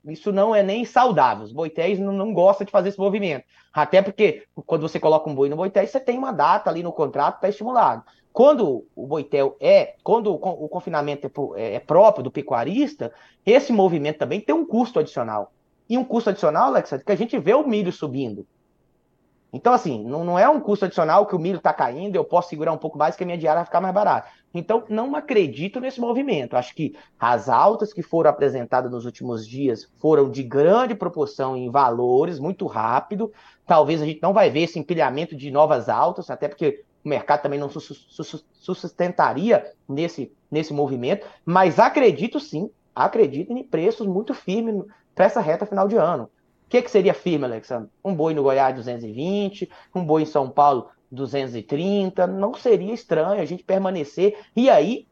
isso 0.07 0.33
não 0.33 0.55
é 0.55 0.63
nem 0.63 0.85
saudável. 0.85 1.45
Os 1.45 1.53
boitéis 1.53 1.99
não, 1.99 2.13
não 2.13 2.33
gostam 2.33 2.65
de 2.65 2.71
fazer 2.71 2.91
esse 2.91 2.99
movimento. 2.99 3.45
Até 3.73 4.03
porque 4.03 4.45
quando 4.67 4.83
você 4.83 5.01
coloca 5.01 5.29
um 5.29 5.35
boi 5.35 5.49
no 5.49 5.57
boitel, 5.57 5.87
você 5.87 5.99
tem 5.99 6.19
uma 6.19 6.33
data 6.33 6.71
ali 6.71 6.83
no 6.83 6.93
contrato 6.93 7.41
para 7.41 7.49
estimulado. 7.49 8.05
Quando 8.33 8.85
o 8.97 9.07
boitel 9.07 9.57
é, 9.61 9.95
quando 10.03 10.33
o 10.33 10.69
confinamento 10.69 11.55
é, 11.57 11.63
é, 11.63 11.75
é 11.75 11.81
próprio 11.81 12.25
do 12.25 12.31
pecuarista, 12.31 13.13
esse 13.47 13.73
movimento 13.73 14.19
também 14.19 14.41
tem 14.41 14.55
um 14.55 14.67
custo 14.67 14.99
adicional. 14.99 15.53
E 15.89 15.97
um 15.97 16.05
custo 16.05 16.31
adicional, 16.31 16.69
Alexa, 16.69 16.99
que 16.99 17.13
a 17.13 17.17
gente 17.17 17.39
vê 17.39 17.55
o 17.55 17.67
milho 17.67 17.93
subindo. 17.93 18.47
Então, 19.55 19.73
assim, 19.73 20.03
não, 20.03 20.25
não 20.25 20.37
é 20.37 20.49
um 20.49 20.59
custo 20.59 20.85
adicional 20.85 21.27
que 21.27 21.37
o 21.37 21.39
milho 21.39 21.59
está 21.59 21.73
caindo, 21.73 22.17
eu 22.17 22.25
posso 22.25 22.49
segurar 22.49 22.73
um 22.73 22.77
pouco 22.77 22.99
mais 22.99 23.15
que 23.15 23.23
a 23.23 23.27
minha 23.27 23.39
diária 23.39 23.61
vai 23.61 23.65
ficar 23.65 23.81
mais 23.81 23.95
barata. 23.95 24.29
Então, 24.53 24.83
não 24.89 25.15
acredito 25.15 25.79
nesse 25.79 26.01
movimento. 26.01 26.57
Acho 26.57 26.75
que 26.75 26.97
as 27.21 27.49
altas 27.49 27.93
que 27.93 28.03
foram 28.03 28.29
apresentadas 28.29 28.91
nos 28.91 29.05
últimos 29.05 29.47
dias 29.47 29.89
foram 30.01 30.29
de 30.29 30.43
grande 30.43 30.97
proporção 30.97 31.57
em 31.57 31.71
valores, 31.71 32.41
muito 32.41 32.67
rápido. 32.67 33.33
Talvez 33.65 34.03
a 34.03 34.05
gente 34.05 34.21
não 34.21 34.33
vai 34.33 34.51
ver 34.51 34.63
esse 34.63 34.77
empilhamento 34.77 35.37
de 35.37 35.53
novas 35.53 35.89
altas, 35.89 36.31
até 36.31 36.49
porque 36.49 36.83
o 37.05 37.09
mercado 37.09 37.43
também 37.43 37.61
não 37.61 37.71
sustentaria 37.71 39.73
nesse, 39.89 40.33
nesse 40.51 40.73
movimento, 40.73 41.29
mas 41.45 41.79
acredito 41.79 42.41
sim, 42.41 42.69
acredito 42.93 43.53
em 43.53 43.63
preços 43.63 44.05
muito 44.05 44.35
firmes 44.35 44.83
para 45.15 45.27
essa 45.27 45.41
reta 45.41 45.65
final 45.65 45.87
de 45.87 45.95
ano. 45.95 46.29
Que, 46.75 46.83
que 46.83 46.91
seria 46.91 47.15
firme, 47.15 47.45
Alexandre? 47.45 47.89
Um 48.05 48.13
boi 48.13 48.35
no 48.35 48.43
Goiás 48.43 48.75
220, 48.75 49.71
um 49.95 50.05
boi 50.05 50.23
em 50.23 50.27
São 50.27 50.51
Paulo 50.51 50.89
230, 51.09 52.27
não 52.27 52.53
seria 52.55 52.93
estranho 52.93 53.41
a 53.41 53.45
gente 53.45 53.63
permanecer. 53.63 54.37
E 54.57 54.69
aí, 54.69 55.07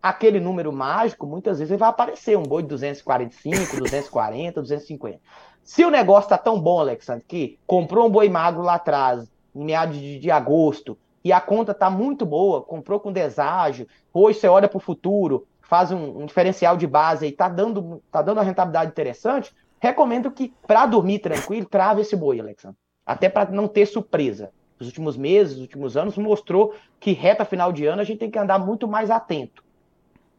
aquele 0.00 0.38
número 0.38 0.72
mágico, 0.72 1.26
muitas 1.26 1.58
vezes 1.58 1.76
vai 1.76 1.88
aparecer 1.88 2.38
um 2.38 2.44
boi 2.44 2.62
de 2.62 2.68
245, 2.68 3.78
240, 3.78 4.62
250. 4.62 5.18
Se 5.64 5.84
o 5.84 5.90
negócio 5.90 6.26
está 6.26 6.38
tão 6.38 6.60
bom, 6.60 6.78
Alexandre, 6.78 7.24
que 7.26 7.58
comprou 7.66 8.06
um 8.06 8.10
boi 8.10 8.28
magro 8.28 8.62
lá 8.62 8.74
atrás, 8.74 9.28
em 9.52 9.64
meados 9.64 9.98
de, 9.98 10.20
de 10.20 10.30
agosto, 10.30 10.96
e 11.24 11.32
a 11.32 11.40
conta 11.40 11.72
está 11.72 11.90
muito 11.90 12.24
boa, 12.24 12.62
comprou 12.62 13.00
com 13.00 13.12
deságio, 13.12 13.88
hoje 14.14 14.38
você 14.38 14.46
olha 14.46 14.68
para 14.68 14.78
o 14.78 14.80
futuro, 14.80 15.44
faz 15.60 15.90
um, 15.90 16.20
um, 16.20 16.26
diferencial 16.26 16.76
de 16.76 16.86
base 16.86 17.26
e 17.26 17.30
está 17.30 17.48
dando, 17.48 18.00
tá 18.12 18.22
dando 18.22 18.38
uma 18.38 18.44
rentabilidade 18.44 18.92
interessante, 18.92 19.52
recomendo 19.80 20.30
que, 20.30 20.52
para 20.66 20.86
dormir 20.86 21.18
tranquilo, 21.18 21.66
trave 21.66 22.02
esse 22.02 22.14
boi, 22.14 22.38
Alexandre. 22.38 22.76
Até 23.04 23.28
para 23.28 23.50
não 23.50 23.66
ter 23.66 23.86
surpresa. 23.86 24.52
Os 24.78 24.86
últimos 24.86 25.16
meses, 25.16 25.56
os 25.56 25.62
últimos 25.62 25.96
anos, 25.96 26.16
mostrou 26.16 26.74
que 26.98 27.12
reta 27.12 27.44
final 27.44 27.72
de 27.72 27.84
ano 27.86 28.00
a 28.00 28.04
gente 28.04 28.18
tem 28.18 28.30
que 28.30 28.38
andar 28.38 28.58
muito 28.58 28.86
mais 28.86 29.10
atento. 29.10 29.64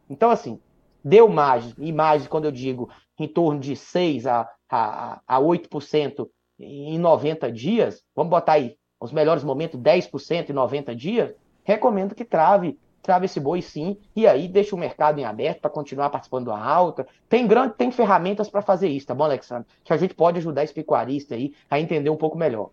Então, 0.09 0.29
assim, 0.29 0.59
deu 1.03 1.27
margem, 1.27 1.73
e 1.77 1.91
margem, 1.91 2.27
quando 2.27 2.45
eu 2.45 2.51
digo 2.51 2.89
em 3.19 3.27
torno 3.27 3.59
de 3.59 3.75
6 3.75 4.25
a, 4.25 4.49
a, 4.69 5.21
a 5.27 5.39
8% 5.39 6.27
em 6.59 6.97
90 6.97 7.51
dias, 7.51 8.03
vamos 8.15 8.29
botar 8.29 8.53
aí 8.53 8.75
os 8.99 9.11
melhores 9.11 9.43
momentos, 9.43 9.79
10% 9.79 10.49
em 10.49 10.53
90 10.53 10.95
dias, 10.95 11.33
recomendo 11.63 12.13
que 12.13 12.23
trave, 12.23 12.77
trave 13.01 13.25
esse 13.25 13.39
boi 13.39 13.61
sim, 13.61 13.97
e 14.15 14.27
aí 14.27 14.47
deixa 14.47 14.75
o 14.75 14.79
mercado 14.79 15.19
em 15.19 15.25
aberto 15.25 15.61
para 15.61 15.69
continuar 15.69 16.09
participando 16.09 16.45
da 16.45 16.57
alta. 16.57 17.07
Tem 17.27 17.47
grande, 17.47 17.73
tem 17.75 17.91
ferramentas 17.91 18.49
para 18.49 18.61
fazer 18.61 18.87
isso, 18.87 19.07
tá 19.07 19.15
bom, 19.15 19.23
Alexandre? 19.23 19.67
Que 19.83 19.93
a 19.93 19.97
gente 19.97 20.13
pode 20.13 20.37
ajudar 20.37 20.63
esse 20.63 20.73
pecuarista 20.73 21.35
aí 21.35 21.53
a 21.69 21.79
entender 21.79 22.09
um 22.09 22.17
pouco 22.17 22.37
melhor. 22.37 22.69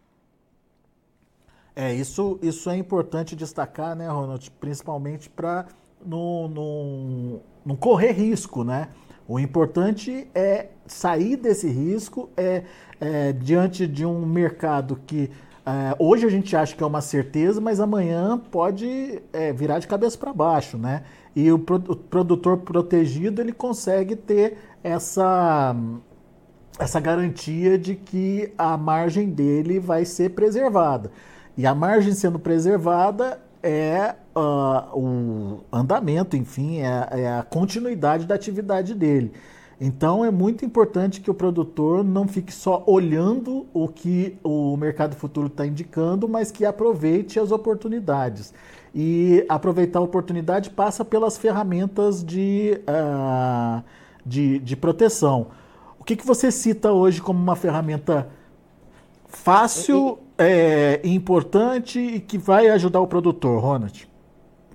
É, 1.74 1.94
isso, 1.94 2.38
isso 2.42 2.68
é 2.68 2.76
importante 2.76 3.36
destacar, 3.36 3.94
né, 3.94 4.08
Ronald? 4.08 4.50
Principalmente 4.52 5.30
para 5.30 5.66
não 6.04 7.76
correr 7.78 8.12
risco, 8.12 8.64
né? 8.64 8.88
O 9.28 9.38
importante 9.38 10.26
é 10.34 10.70
sair 10.86 11.36
desse 11.36 11.68
risco 11.68 12.30
é, 12.36 12.64
é 12.98 13.32
diante 13.32 13.86
de 13.86 14.06
um 14.06 14.24
mercado 14.24 14.96
que 15.06 15.30
é, 15.68 15.94
hoje 15.98 16.24
a 16.24 16.30
gente 16.30 16.56
acha 16.56 16.74
que 16.74 16.82
é 16.82 16.86
uma 16.86 17.02
certeza, 17.02 17.60
mas 17.60 17.78
amanhã 17.78 18.38
pode 18.38 19.20
é, 19.34 19.52
virar 19.52 19.78
de 19.78 19.86
cabeça 19.86 20.16
para 20.16 20.32
baixo, 20.32 20.78
né? 20.78 21.02
E 21.36 21.52
o, 21.52 21.58
pro, 21.58 21.76
o, 21.76 21.94
produtor 21.94 22.56
protegido 22.56 23.42
ele 23.42 23.52
consegue 23.52 24.16
ter 24.16 24.56
essa, 24.82 25.76
essa 26.78 26.98
garantia 26.98 27.76
de 27.76 27.94
que 27.94 28.50
a 28.56 28.78
margem 28.78 29.28
dele 29.28 29.78
vai 29.78 30.06
ser 30.06 30.30
preservada. 30.30 31.10
E 31.54 31.66
a 31.66 31.74
margem 31.74 32.14
sendo 32.14 32.38
preservada 32.38 33.38
é 33.62 34.14
uh, 34.34 34.98
o 34.98 35.64
andamento, 35.70 36.34
enfim, 36.34 36.78
é, 36.78 37.08
é 37.10 37.28
a 37.28 37.42
continuidade 37.42 38.24
da 38.24 38.34
atividade 38.34 38.94
dele. 38.94 39.34
Então 39.80 40.24
é 40.24 40.30
muito 40.30 40.64
importante 40.64 41.20
que 41.20 41.30
o 41.30 41.34
produtor 41.34 42.02
não 42.02 42.26
fique 42.26 42.52
só 42.52 42.82
olhando 42.84 43.66
o 43.72 43.86
que 43.86 44.36
o 44.42 44.76
mercado 44.76 45.14
futuro 45.14 45.46
está 45.46 45.64
indicando, 45.64 46.28
mas 46.28 46.50
que 46.50 46.64
aproveite 46.64 47.38
as 47.38 47.52
oportunidades. 47.52 48.52
E 48.92 49.44
aproveitar 49.48 50.00
a 50.00 50.02
oportunidade 50.02 50.70
passa 50.70 51.04
pelas 51.04 51.38
ferramentas 51.38 52.24
de, 52.24 52.80
uh, 52.88 53.84
de, 54.26 54.58
de, 54.58 54.76
proteção. 54.76 55.48
O 55.98 56.02
que, 56.02 56.16
que 56.16 56.26
você 56.26 56.50
cita 56.50 56.90
hoje 56.90 57.22
como 57.22 57.40
uma 57.40 57.54
ferramenta 57.54 58.28
fácil, 59.26 60.18
é, 60.36 61.00
importante 61.04 62.00
e 62.00 62.18
que 62.18 62.36
vai 62.36 62.68
ajudar 62.68 63.00
o 63.00 63.06
produtor, 63.06 63.62
Ronald? 63.62 64.08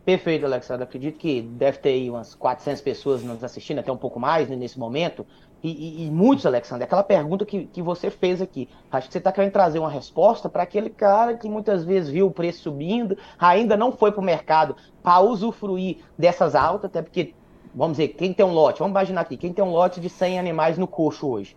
Perfeito, 0.05 0.45
Alexandre. 0.45 0.83
Acredito 0.83 1.17
que 1.17 1.41
deve 1.41 1.77
ter 1.77 1.89
aí 1.89 2.09
umas 2.09 2.35
400 2.35 2.81
pessoas 2.81 3.23
nos 3.23 3.41
assistindo, 3.41 3.79
até 3.79 3.91
um 3.91 3.97
pouco 3.97 4.19
mais 4.19 4.49
né, 4.49 4.55
nesse 4.55 4.77
momento. 4.77 5.25
E, 5.63 5.69
e, 5.69 6.07
e, 6.07 6.11
muitos, 6.11 6.45
Alexandre, 6.45 6.83
aquela 6.83 7.03
pergunta 7.03 7.45
que, 7.45 7.67
que 7.67 7.81
você 7.81 8.09
fez 8.09 8.41
aqui. 8.41 8.67
Acho 8.91 9.07
que 9.07 9.13
você 9.13 9.19
está 9.19 9.31
querendo 9.31 9.53
trazer 9.53 9.79
uma 9.79 9.89
resposta 9.89 10.49
para 10.49 10.63
aquele 10.63 10.89
cara 10.89 11.37
que 11.37 11.47
muitas 11.47 11.85
vezes 11.85 12.09
viu 12.09 12.27
o 12.27 12.31
preço 12.31 12.63
subindo, 12.63 13.17
ainda 13.39 13.77
não 13.77 13.93
foi 13.93 14.11
para 14.11 14.19
o 14.19 14.23
mercado 14.23 14.75
para 15.01 15.21
usufruir 15.21 15.99
dessas 16.17 16.53
altas, 16.53 16.89
até 16.89 17.01
porque, 17.01 17.33
vamos 17.73 17.95
dizer, 17.95 18.09
quem 18.09 18.33
tem 18.33 18.45
um 18.45 18.51
lote, 18.51 18.79
vamos 18.79 18.91
imaginar 18.91 19.21
aqui, 19.21 19.37
quem 19.37 19.53
tem 19.53 19.63
um 19.63 19.71
lote 19.71 20.01
de 20.01 20.09
100 20.09 20.37
animais 20.37 20.77
no 20.77 20.85
coxo 20.85 21.29
hoje 21.29 21.55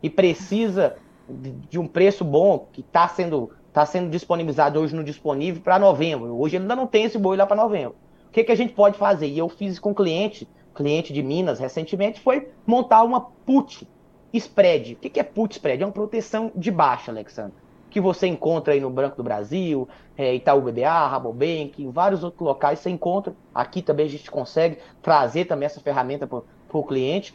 e 0.00 0.08
precisa 0.08 0.94
de, 1.28 1.50
de 1.50 1.78
um 1.80 1.88
preço 1.88 2.24
bom, 2.24 2.68
que 2.72 2.80
está 2.80 3.08
sendo 3.08 3.50
está 3.78 3.86
sendo 3.86 4.10
disponibilizado 4.10 4.80
hoje 4.80 4.94
no 4.94 5.04
disponível 5.04 5.62
para 5.62 5.78
novembro. 5.78 6.36
Hoje 6.36 6.56
ainda 6.56 6.74
não 6.74 6.86
tem 6.86 7.04
esse 7.04 7.16
boi 7.16 7.36
lá 7.36 7.46
para 7.46 7.56
novembro. 7.56 7.94
O 8.26 8.32
que, 8.32 8.42
que 8.42 8.50
a 8.50 8.56
gente 8.56 8.72
pode 8.72 8.98
fazer? 8.98 9.28
E 9.28 9.38
eu 9.38 9.48
fiz 9.48 9.78
com 9.78 9.94
cliente, 9.94 10.48
cliente 10.74 11.12
de 11.12 11.22
Minas 11.22 11.60
recentemente, 11.60 12.20
foi 12.20 12.48
montar 12.66 13.04
uma 13.04 13.20
put 13.20 13.86
spread. 14.32 14.94
O 14.94 14.96
que, 14.96 15.08
que 15.08 15.20
é 15.20 15.22
put 15.22 15.54
spread? 15.54 15.82
É 15.82 15.86
uma 15.86 15.92
proteção 15.92 16.50
de 16.56 16.72
baixa, 16.72 17.12
Alexandre. 17.12 17.54
Que 17.88 18.00
você 18.00 18.26
encontra 18.26 18.74
aí 18.74 18.80
no 18.80 18.90
Branco 18.90 19.16
do 19.16 19.22
Brasil, 19.22 19.88
é, 20.16 20.34
Itaú 20.34 20.60
BBA, 20.60 21.06
Rabobank, 21.06 21.74
em 21.78 21.90
vários 21.90 22.24
outros 22.24 22.42
locais 22.42 22.80
você 22.80 22.90
encontra. 22.90 23.32
Aqui 23.54 23.80
também 23.80 24.06
a 24.06 24.10
gente 24.10 24.28
consegue 24.28 24.78
trazer 25.00 25.44
também 25.44 25.66
essa 25.66 25.80
ferramenta 25.80 26.26
para 26.26 26.42
o 26.72 26.82
cliente 26.82 27.32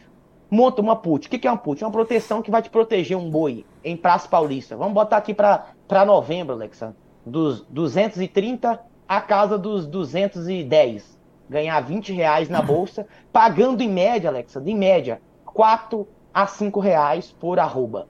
monta 0.54 0.80
uma 0.80 0.94
put. 0.94 1.26
O 1.26 1.30
que 1.30 1.46
é 1.46 1.50
uma 1.50 1.58
put? 1.58 1.82
É 1.82 1.86
uma 1.86 1.92
proteção 1.92 2.40
que 2.40 2.50
vai 2.50 2.62
te 2.62 2.70
proteger 2.70 3.16
um 3.16 3.28
boi 3.28 3.66
em 3.82 3.96
Praça 3.96 4.28
Paulista. 4.28 4.76
Vamos 4.76 4.94
botar 4.94 5.16
aqui 5.16 5.34
para 5.34 6.04
novembro, 6.06 6.54
Alexandre. 6.54 6.96
Dos 7.26 7.62
230 7.62 8.80
a 9.08 9.20
casa 9.20 9.58
dos 9.58 9.86
210. 9.86 11.18
Ganhar 11.50 11.80
20 11.80 12.12
reais 12.12 12.48
na 12.48 12.62
bolsa, 12.62 13.06
pagando 13.32 13.82
em 13.82 13.88
média, 13.88 14.30
Alexandre, 14.30 14.70
em 14.70 14.76
média, 14.76 15.20
4 15.44 16.06
a 16.32 16.46
5 16.46 16.80
reais 16.80 17.32
por 17.32 17.58
arroba. 17.58 18.06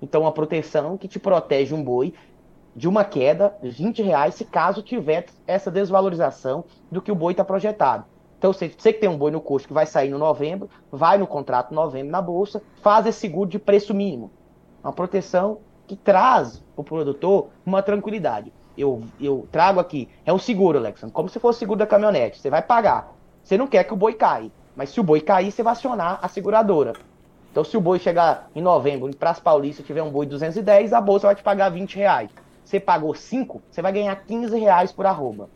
Então, 0.00 0.22
uma 0.22 0.32
proteção 0.32 0.96
que 0.96 1.08
te 1.08 1.18
protege 1.18 1.74
um 1.74 1.82
boi 1.82 2.14
de 2.76 2.86
uma 2.86 3.04
queda, 3.04 3.56
20 3.62 4.02
reais, 4.02 4.34
se 4.34 4.44
caso 4.44 4.82
tiver 4.82 5.26
essa 5.46 5.70
desvalorização 5.70 6.64
do 6.92 7.02
que 7.02 7.10
o 7.10 7.16
boi 7.16 7.32
está 7.32 7.44
projetado. 7.44 8.04
Então, 8.38 8.52
você, 8.52 8.68
você 8.68 8.92
que 8.92 9.00
tem 9.00 9.08
um 9.08 9.18
boi 9.18 9.32
no 9.32 9.40
custo 9.40 9.66
que 9.66 9.74
vai 9.74 9.84
sair 9.84 10.10
no 10.10 10.18
novembro, 10.18 10.70
vai 10.92 11.18
no 11.18 11.26
contrato 11.26 11.74
novembro 11.74 12.12
na 12.12 12.22
bolsa, 12.22 12.62
faz 12.80 13.04
esse 13.06 13.18
seguro 13.18 13.50
de 13.50 13.58
preço 13.58 13.92
mínimo. 13.92 14.30
Uma 14.82 14.92
proteção 14.92 15.58
que 15.88 15.96
traz 15.96 16.62
para 16.74 16.82
o 16.82 16.84
produtor 16.84 17.48
uma 17.66 17.82
tranquilidade. 17.82 18.52
Eu, 18.76 19.02
eu 19.20 19.48
trago 19.50 19.80
aqui, 19.80 20.08
é 20.24 20.32
um 20.32 20.38
seguro, 20.38 20.78
Alexandre, 20.78 21.12
como 21.12 21.28
se 21.28 21.40
fosse 21.40 21.56
o 21.56 21.58
seguro 21.58 21.80
da 21.80 21.86
caminhonete. 21.86 22.40
Você 22.40 22.48
vai 22.48 22.62
pagar. 22.62 23.12
Você 23.42 23.58
não 23.58 23.66
quer 23.66 23.82
que 23.82 23.92
o 23.92 23.96
boi 23.96 24.14
caia, 24.14 24.52
mas 24.76 24.90
se 24.90 25.00
o 25.00 25.02
boi 25.02 25.20
cair, 25.20 25.50
você 25.50 25.62
vai 25.64 25.72
acionar 25.72 26.20
a 26.22 26.28
seguradora. 26.28 26.92
Então, 27.50 27.64
se 27.64 27.76
o 27.76 27.80
boi 27.80 27.98
chegar 27.98 28.48
em 28.54 28.62
novembro, 28.62 29.08
em 29.08 29.12
Praça 29.12 29.40
Paulista, 29.40 29.82
tiver 29.82 30.02
um 30.02 30.10
boi 30.10 30.26
de 30.26 30.30
210, 30.30 30.92
a 30.92 31.00
bolsa 31.00 31.26
vai 31.26 31.34
te 31.34 31.42
pagar 31.42 31.70
20 31.70 31.96
reais. 31.96 32.30
Você 32.64 32.78
pagou 32.78 33.14
5, 33.14 33.62
você 33.68 33.82
vai 33.82 33.90
ganhar 33.90 34.14
15 34.14 34.56
reais 34.60 34.92
por 34.92 35.06
arroba. 35.06 35.48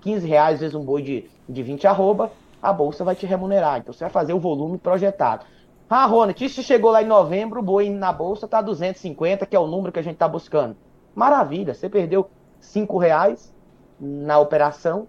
15 0.00 0.26
reais 0.26 0.60
vezes 0.60 0.74
um 0.74 0.84
boi 0.84 1.02
de, 1.02 1.30
de 1.48 1.62
20 1.62 1.86
arroba, 1.86 2.30
a 2.62 2.72
bolsa 2.72 3.04
vai 3.04 3.14
te 3.14 3.26
remunerar. 3.26 3.78
Então 3.78 3.92
você 3.92 4.04
vai 4.04 4.10
fazer 4.10 4.32
o 4.32 4.40
volume 4.40 4.78
projetado. 4.78 5.44
Ah, 5.88 6.06
Ronald, 6.06 6.48
se 6.48 6.62
chegou 6.62 6.92
lá 6.92 7.02
em 7.02 7.06
novembro, 7.06 7.58
o 7.58 7.62
boi 7.62 7.90
na 7.90 8.12
bolsa 8.12 8.44
está 8.44 8.62
250, 8.62 9.44
que 9.44 9.56
é 9.56 9.58
o 9.58 9.66
número 9.66 9.90
que 9.90 9.98
a 9.98 10.02
gente 10.02 10.14
está 10.14 10.28
buscando. 10.28 10.76
Maravilha, 11.14 11.74
você 11.74 11.88
perdeu 11.88 12.30
5 12.60 12.96
reais 12.96 13.52
na 13.98 14.38
operação, 14.38 15.08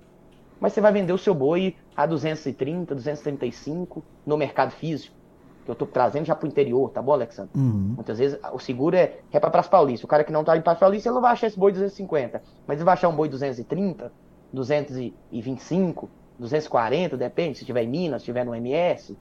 mas 0.59 0.73
você 0.73 0.81
vai 0.81 0.91
vender 0.91 1.13
o 1.13 1.17
seu 1.17 1.35
boi 1.35 1.75
a 1.95 2.05
230, 2.05 2.95
235 2.95 4.03
no 4.25 4.35
mercado 4.37 4.71
físico. 4.71 5.15
Que 5.63 5.69
eu 5.69 5.73
estou 5.73 5.87
trazendo 5.87 6.25
já 6.25 6.35
para 6.35 6.45
o 6.45 6.49
interior, 6.49 6.89
tá 6.89 6.99
bom, 6.99 7.13
Alexandre? 7.13 7.51
Uhum. 7.55 7.93
Muitas 7.95 8.17
vezes 8.17 8.39
o 8.51 8.57
seguro 8.57 8.95
é, 8.95 9.19
é 9.31 9.39
para 9.39 9.51
Praça 9.51 9.69
Paulista. 9.69 10.07
O 10.07 10.09
cara 10.09 10.23
que 10.23 10.31
não 10.31 10.41
está 10.41 10.57
em 10.57 10.61
Praça 10.61 10.79
Paulista, 10.79 11.09
ele 11.09 11.13
não 11.13 11.21
vai 11.21 11.33
achar 11.33 11.45
esse 11.45 11.59
boi 11.59 11.71
250. 11.71 12.41
Mas 12.65 12.77
ele 12.77 12.85
vai 12.85 12.95
achar 12.95 13.09
um 13.09 13.15
boi 13.15 13.29
230, 13.29 14.11
225, 14.53 16.09
240, 16.39 17.17
depende, 17.17 17.57
se 17.57 17.65
tiver 17.65 17.83
em 17.83 17.87
Minas, 17.87 18.21
se 18.21 18.25
tiver 18.25 18.45
no 18.45 18.55
MS, 18.55 19.17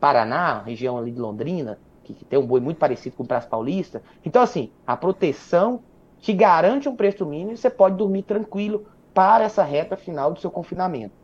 Paraná, 0.00 0.62
região 0.62 0.98
ali 0.98 1.10
de 1.10 1.20
Londrina, 1.20 1.78
que, 2.04 2.14
que 2.14 2.24
tem 2.24 2.38
um 2.38 2.46
boi 2.46 2.60
muito 2.60 2.78
parecido 2.78 3.16
com 3.16 3.22
o 3.22 3.26
Praça 3.26 3.48
Paulista. 3.48 4.02
Então, 4.24 4.42
assim, 4.42 4.70
a 4.86 4.96
proteção 4.96 5.80
te 6.20 6.32
garante 6.32 6.88
um 6.88 6.96
preço 6.96 7.26
mínimo 7.26 7.52
e 7.52 7.56
você 7.56 7.68
pode 7.68 7.96
dormir 7.96 8.22
tranquilo 8.22 8.86
para 9.12 9.44
essa 9.44 9.62
reta 9.62 9.96
final 9.96 10.32
do 10.32 10.40
seu 10.40 10.50
confinamento. 10.50 11.14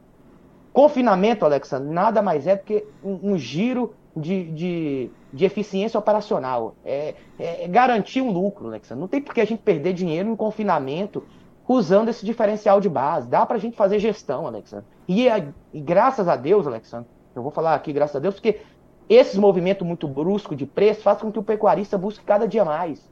Confinamento, 0.72 1.44
Alexandre, 1.44 1.88
nada 1.88 2.20
mais 2.20 2.46
é 2.46 2.56
do 2.56 2.62
que 2.62 2.84
um, 3.02 3.32
um 3.32 3.38
giro 3.38 3.94
de, 4.16 4.44
de, 4.52 5.10
de, 5.32 5.44
eficiência 5.44 5.98
operacional. 5.98 6.74
É, 6.84 7.14
é, 7.38 7.64
é, 7.64 7.68
garantir 7.68 8.20
um 8.20 8.30
lucro, 8.30 8.66
Alexandre. 8.66 9.00
Não 9.00 9.08
tem 9.08 9.20
por 9.20 9.34
que 9.34 9.40
a 9.40 9.44
gente 9.44 9.62
perder 9.62 9.92
dinheiro 9.92 10.28
em 10.28 10.36
confinamento 10.36 11.24
usando 11.68 12.08
esse 12.08 12.24
diferencial 12.24 12.80
de 12.80 12.88
base. 12.88 13.28
Dá 13.28 13.44
para 13.44 13.56
a 13.56 13.60
gente 13.60 13.76
fazer 13.76 13.98
gestão, 13.98 14.46
Alexandre. 14.46 14.86
E, 15.06 15.26
e, 15.72 15.80
graças 15.80 16.26
a 16.26 16.34
Deus, 16.34 16.66
Alexandre, 16.66 17.08
eu 17.36 17.42
vou 17.42 17.52
falar 17.52 17.74
aqui 17.74 17.92
graças 17.92 18.16
a 18.16 18.18
Deus, 18.18 18.34
porque 18.34 18.60
esse 19.08 19.38
movimento 19.38 19.84
muito 19.84 20.08
brusco 20.08 20.56
de 20.56 20.64
preço 20.64 21.02
faz 21.02 21.20
com 21.20 21.30
que 21.30 21.38
o 21.38 21.42
pecuarista 21.42 21.98
busque 21.98 22.24
cada 22.24 22.48
dia 22.48 22.64
mais. 22.64 23.06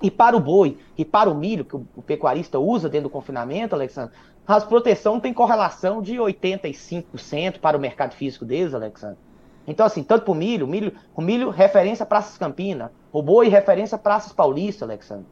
E 0.00 0.10
para 0.10 0.36
o 0.36 0.40
boi 0.40 0.78
e 0.96 1.04
para 1.04 1.28
o 1.28 1.34
milho, 1.34 1.64
que 1.64 1.76
o, 1.76 1.86
o 1.96 2.02
pecuarista 2.02 2.58
usa 2.58 2.88
dentro 2.88 3.08
do 3.08 3.12
confinamento, 3.12 3.74
Alexandre, 3.74 4.14
as 4.46 4.64
proteção 4.64 5.20
tem 5.20 5.32
correlação 5.32 6.02
de 6.02 6.16
85% 6.16 7.58
para 7.60 7.76
o 7.76 7.80
mercado 7.80 8.14
físico 8.14 8.44
deles, 8.44 8.74
Alexandre. 8.74 9.18
Então, 9.66 9.86
assim, 9.86 10.02
tanto 10.02 10.24
para 10.24 10.32
o 10.32 10.34
milho, 10.34 10.66
milho, 10.66 10.92
o 11.14 11.22
milho 11.22 11.50
referência 11.50 12.04
Praças 12.04 12.36
Campina, 12.36 12.90
o 13.12 13.22
boi 13.22 13.48
referência 13.48 13.96
Praças 13.96 14.32
Paulista, 14.32 14.84
Alexandre. 14.84 15.26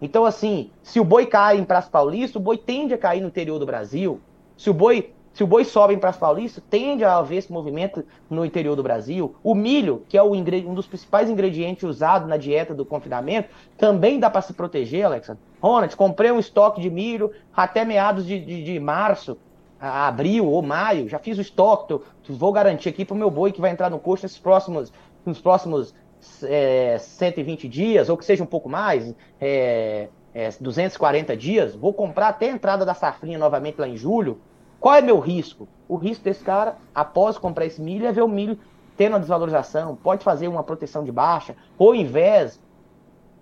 Então, 0.00 0.24
assim, 0.24 0.70
se 0.82 1.00
o 1.00 1.04
boi 1.04 1.26
cai 1.26 1.58
em 1.58 1.64
Praça 1.64 1.90
Paulista, 1.90 2.38
o 2.38 2.42
boi 2.42 2.58
tende 2.58 2.94
a 2.94 2.98
cair 2.98 3.20
no 3.20 3.28
interior 3.28 3.58
do 3.58 3.66
Brasil. 3.66 4.20
Se 4.56 4.68
o 4.68 4.74
boi, 4.74 5.12
se 5.32 5.42
o 5.42 5.46
boi 5.46 5.64
sobe 5.64 5.94
em 5.94 5.98
Praça 5.98 6.18
Paulista, 6.18 6.62
tende 6.68 7.04
a 7.04 7.16
haver 7.16 7.36
esse 7.36 7.52
movimento 7.52 8.04
no 8.28 8.44
interior 8.44 8.76
do 8.76 8.82
Brasil. 8.82 9.34
O 9.42 9.54
milho, 9.54 10.02
que 10.08 10.18
é 10.18 10.22
o 10.22 10.32
um 10.34 10.74
dos 10.74 10.86
principais 10.86 11.30
ingredientes 11.30 11.84
usados 11.84 12.28
na 12.28 12.36
dieta 12.36 12.74
do 12.74 12.84
confinamento, 12.84 13.48
também 13.78 14.20
dá 14.20 14.28
para 14.28 14.42
se 14.42 14.52
proteger, 14.52 15.06
Alexa. 15.06 15.38
Ronald, 15.60 15.96
comprei 15.96 16.30
um 16.30 16.38
estoque 16.38 16.80
de 16.80 16.90
milho 16.90 17.32
até 17.54 17.84
meados 17.84 18.26
de, 18.26 18.38
de, 18.38 18.64
de 18.64 18.78
março, 18.78 19.38
abril 19.80 20.46
ou 20.46 20.62
maio. 20.62 21.08
Já 21.08 21.18
fiz 21.18 21.38
o 21.38 21.40
estoque, 21.40 21.88
tô, 21.88 22.02
vou 22.28 22.52
garantir 22.52 22.90
aqui 22.90 23.04
para 23.04 23.14
o 23.14 23.18
meu 23.18 23.30
boi 23.30 23.50
que 23.52 23.60
vai 23.60 23.70
entrar 23.70 23.90
no 23.90 23.98
custo 23.98 24.26
nesses 24.26 24.38
próximos, 24.38 24.92
nos 25.24 25.40
próximos 25.40 25.94
é, 26.42 26.98
120 26.98 27.68
dias, 27.68 28.08
ou 28.08 28.16
que 28.16 28.24
seja 28.24 28.42
um 28.42 28.46
pouco 28.46 28.68
mais, 28.68 29.14
é, 29.40 30.08
é, 30.34 30.50
240 30.60 31.36
dias, 31.36 31.74
vou 31.74 31.92
comprar 31.92 32.28
até 32.28 32.50
a 32.50 32.52
entrada 32.52 32.84
da 32.84 32.94
safrinha 32.94 33.38
novamente 33.38 33.80
lá 33.80 33.88
em 33.88 33.96
julho. 33.96 34.38
Qual 34.78 34.94
é 34.94 35.00
meu 35.00 35.18
risco? 35.18 35.66
O 35.88 35.96
risco 35.96 36.24
desse 36.24 36.44
cara, 36.44 36.76
após 36.94 37.38
comprar 37.38 37.66
esse 37.66 37.80
milho, 37.80 38.06
é 38.06 38.12
ver 38.12 38.22
o 38.22 38.28
milho 38.28 38.58
tendo 38.96 39.16
a 39.16 39.18
desvalorização, 39.18 39.96
pode 39.96 40.24
fazer 40.24 40.48
uma 40.48 40.62
proteção 40.62 41.04
de 41.04 41.12
baixa, 41.12 41.54
ou 41.78 41.88
ao 41.88 41.94
invés, 41.94 42.60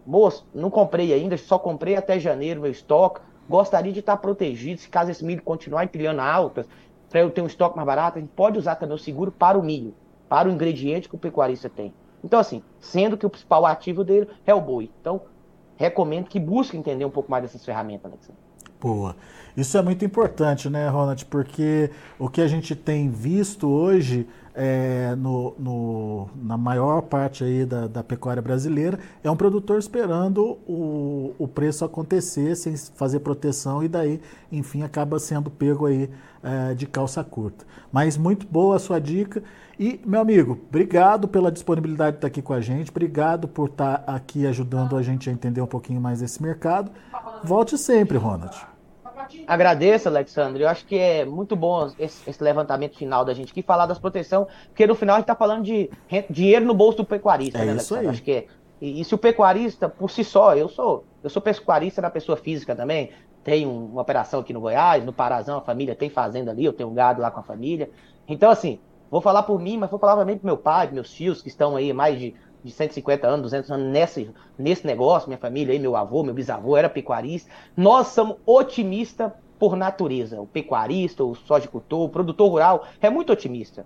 moço, 0.04 0.46
não 0.54 0.68
comprei 0.68 1.12
ainda, 1.12 1.36
só 1.36 1.58
comprei 1.58 1.96
até 1.96 2.18
janeiro 2.18 2.60
meu 2.60 2.70
estoque, 2.70 3.20
gostaria 3.48 3.92
de 3.92 4.00
estar 4.00 4.16
protegido, 4.16 4.80
se 4.80 4.88
caso 4.88 5.10
esse 5.10 5.24
milho 5.24 5.42
continuar 5.42 5.84
empilhando 5.84 6.20
altas, 6.20 6.66
para 7.08 7.20
eu 7.20 7.30
ter 7.30 7.42
um 7.42 7.46
estoque 7.46 7.76
mais 7.76 7.86
barato, 7.86 8.18
a 8.18 8.20
gente 8.20 8.32
pode 8.34 8.58
usar 8.58 8.74
também 8.74 8.96
o 8.96 8.98
seguro 8.98 9.30
para 9.30 9.56
o 9.58 9.62
milho, 9.62 9.94
para 10.28 10.48
o 10.48 10.52
ingrediente 10.52 11.08
que 11.08 11.14
o 11.14 11.18
pecuarista 11.18 11.68
tem. 11.68 11.94
Então, 12.24 12.40
assim, 12.40 12.62
sendo 12.80 13.18
que 13.18 13.26
o 13.26 13.30
principal 13.30 13.66
ativo 13.66 14.02
dele 14.02 14.28
é 14.46 14.54
o 14.54 14.60
boi. 14.60 14.90
Então, 15.00 15.20
recomendo 15.76 16.26
que 16.26 16.40
busque 16.40 16.76
entender 16.76 17.04
um 17.04 17.10
pouco 17.10 17.30
mais 17.30 17.42
dessas 17.42 17.62
ferramentas, 17.64 18.10
Alexandre. 18.10 18.40
Boa. 18.80 19.14
Isso 19.56 19.76
é 19.76 19.82
muito 19.82 20.04
importante, 20.04 20.68
né, 20.68 20.88
Ronald? 20.88 21.24
Porque 21.26 21.90
o 22.18 22.28
que 22.28 22.40
a 22.40 22.46
gente 22.48 22.74
tem 22.74 23.10
visto 23.10 23.68
hoje 23.68 24.26
é, 24.54 25.14
no, 25.16 25.54
no, 25.58 26.28
na 26.36 26.56
maior 26.56 27.02
parte 27.02 27.42
aí 27.42 27.66
da, 27.66 27.88
da, 27.88 28.04
pecuária 28.04 28.40
brasileira, 28.40 28.98
é 29.22 29.30
um 29.30 29.36
produtor 29.36 29.78
esperando 29.78 30.58
o, 30.66 31.34
o 31.38 31.48
preço 31.48 31.84
acontecer 31.84 32.54
sem 32.54 32.76
fazer 32.76 33.20
proteção 33.20 33.82
e 33.82 33.88
daí, 33.88 34.20
enfim, 34.52 34.82
acaba 34.82 35.18
sendo 35.18 35.50
pego 35.50 35.86
aí 35.86 36.08
é, 36.42 36.74
de 36.74 36.86
calça 36.86 37.24
curta. 37.24 37.64
Mas 37.92 38.16
muito 38.16 38.46
boa 38.46 38.76
a 38.76 38.78
sua 38.78 39.00
dica. 39.00 39.42
E, 39.78 40.00
meu 40.06 40.20
amigo, 40.20 40.60
obrigado 40.68 41.26
pela 41.26 41.50
disponibilidade 41.50 42.12
de 42.12 42.18
estar 42.18 42.28
aqui 42.28 42.40
com 42.40 42.52
a 42.52 42.60
gente, 42.60 42.92
obrigado 42.92 43.48
por 43.48 43.70
estar 43.70 44.04
aqui 44.06 44.46
ajudando 44.46 44.96
a 44.96 45.02
gente 45.02 45.28
a 45.28 45.32
entender 45.32 45.60
um 45.60 45.66
pouquinho 45.66 46.00
mais 46.00 46.22
esse 46.22 46.40
mercado. 46.40 46.92
Volte 47.42 47.76
sempre, 47.76 48.16
Ronald. 48.16 48.73
Agradeço, 49.46 50.08
Alexandre. 50.08 50.62
Eu 50.62 50.68
acho 50.68 50.84
que 50.86 50.96
é 50.96 51.24
muito 51.24 51.54
bom 51.56 51.90
esse, 51.98 52.28
esse, 52.28 52.42
levantamento 52.42 52.96
final 52.96 53.24
da 53.24 53.34
gente 53.34 53.52
aqui, 53.52 53.62
falar 53.62 53.86
das 53.86 53.98
proteção, 53.98 54.46
porque 54.66 54.86
no 54.86 54.94
final 54.94 55.16
a 55.16 55.18
gente 55.18 55.24
está 55.24 55.34
falando 55.34 55.64
de 55.64 55.90
dinheiro 56.30 56.64
no 56.64 56.74
bolso 56.74 56.98
do 56.98 57.04
pecuarista, 57.04 57.58
é 57.58 57.64
né, 57.64 57.76
Isso 57.76 57.94
aí. 57.94 58.06
Acho 58.06 58.22
que 58.22 58.32
é. 58.32 58.46
E, 58.80 59.00
e, 59.00 59.04
se 59.04 59.14
o 59.14 59.18
pecuarista, 59.18 59.88
por 59.88 60.10
si 60.10 60.24
só, 60.24 60.54
eu 60.54 60.68
sou, 60.68 61.04
eu 61.22 61.30
sou 61.30 61.40
pecuarista 61.40 62.02
na 62.02 62.10
pessoa 62.10 62.36
física 62.36 62.74
também, 62.74 63.10
tenho 63.42 63.70
uma 63.70 64.02
operação 64.02 64.40
aqui 64.40 64.52
no 64.52 64.60
Goiás, 64.60 65.04
no 65.04 65.12
Parazão, 65.12 65.58
a 65.58 65.60
família 65.60 65.94
tem 65.94 66.10
fazenda 66.10 66.50
ali, 66.50 66.64
eu 66.64 66.72
tenho 66.72 66.88
um 66.88 66.94
gado 66.94 67.20
lá 67.20 67.30
com 67.30 67.40
a 67.40 67.42
família. 67.42 67.90
Então, 68.26 68.50
assim, 68.50 68.80
vou 69.10 69.20
falar 69.20 69.42
por 69.44 69.60
mim, 69.60 69.76
mas 69.76 69.90
vou 69.90 69.98
falar 69.98 70.16
também 70.16 70.36
pro 70.36 70.46
meu 70.46 70.56
pai, 70.56 70.90
meus 70.90 71.10
tios 71.12 71.42
que 71.42 71.48
estão 71.48 71.76
aí 71.76 71.92
mais 71.92 72.18
de, 72.18 72.34
de 72.64 72.72
150 72.72 73.26
anos, 73.26 73.42
200 73.42 73.70
anos 73.70 73.92
nesse, 73.92 74.30
nesse 74.58 74.86
negócio, 74.86 75.28
minha 75.28 75.38
família 75.38 75.72
aí, 75.74 75.78
meu 75.78 75.94
avô, 75.94 76.22
meu 76.22 76.32
bisavô 76.32 76.76
era 76.76 76.88
pecuarista. 76.88 77.50
Nós 77.76 78.08
somos 78.08 78.36
otimistas 78.46 79.30
por 79.58 79.76
natureza. 79.76 80.40
O 80.40 80.46
pecuarista, 80.46 81.22
o 81.22 81.34
sojicultor, 81.34 82.06
o 82.06 82.08
produtor 82.08 82.50
rural 82.50 82.86
é 83.02 83.10
muito 83.10 83.30
otimista. 83.32 83.84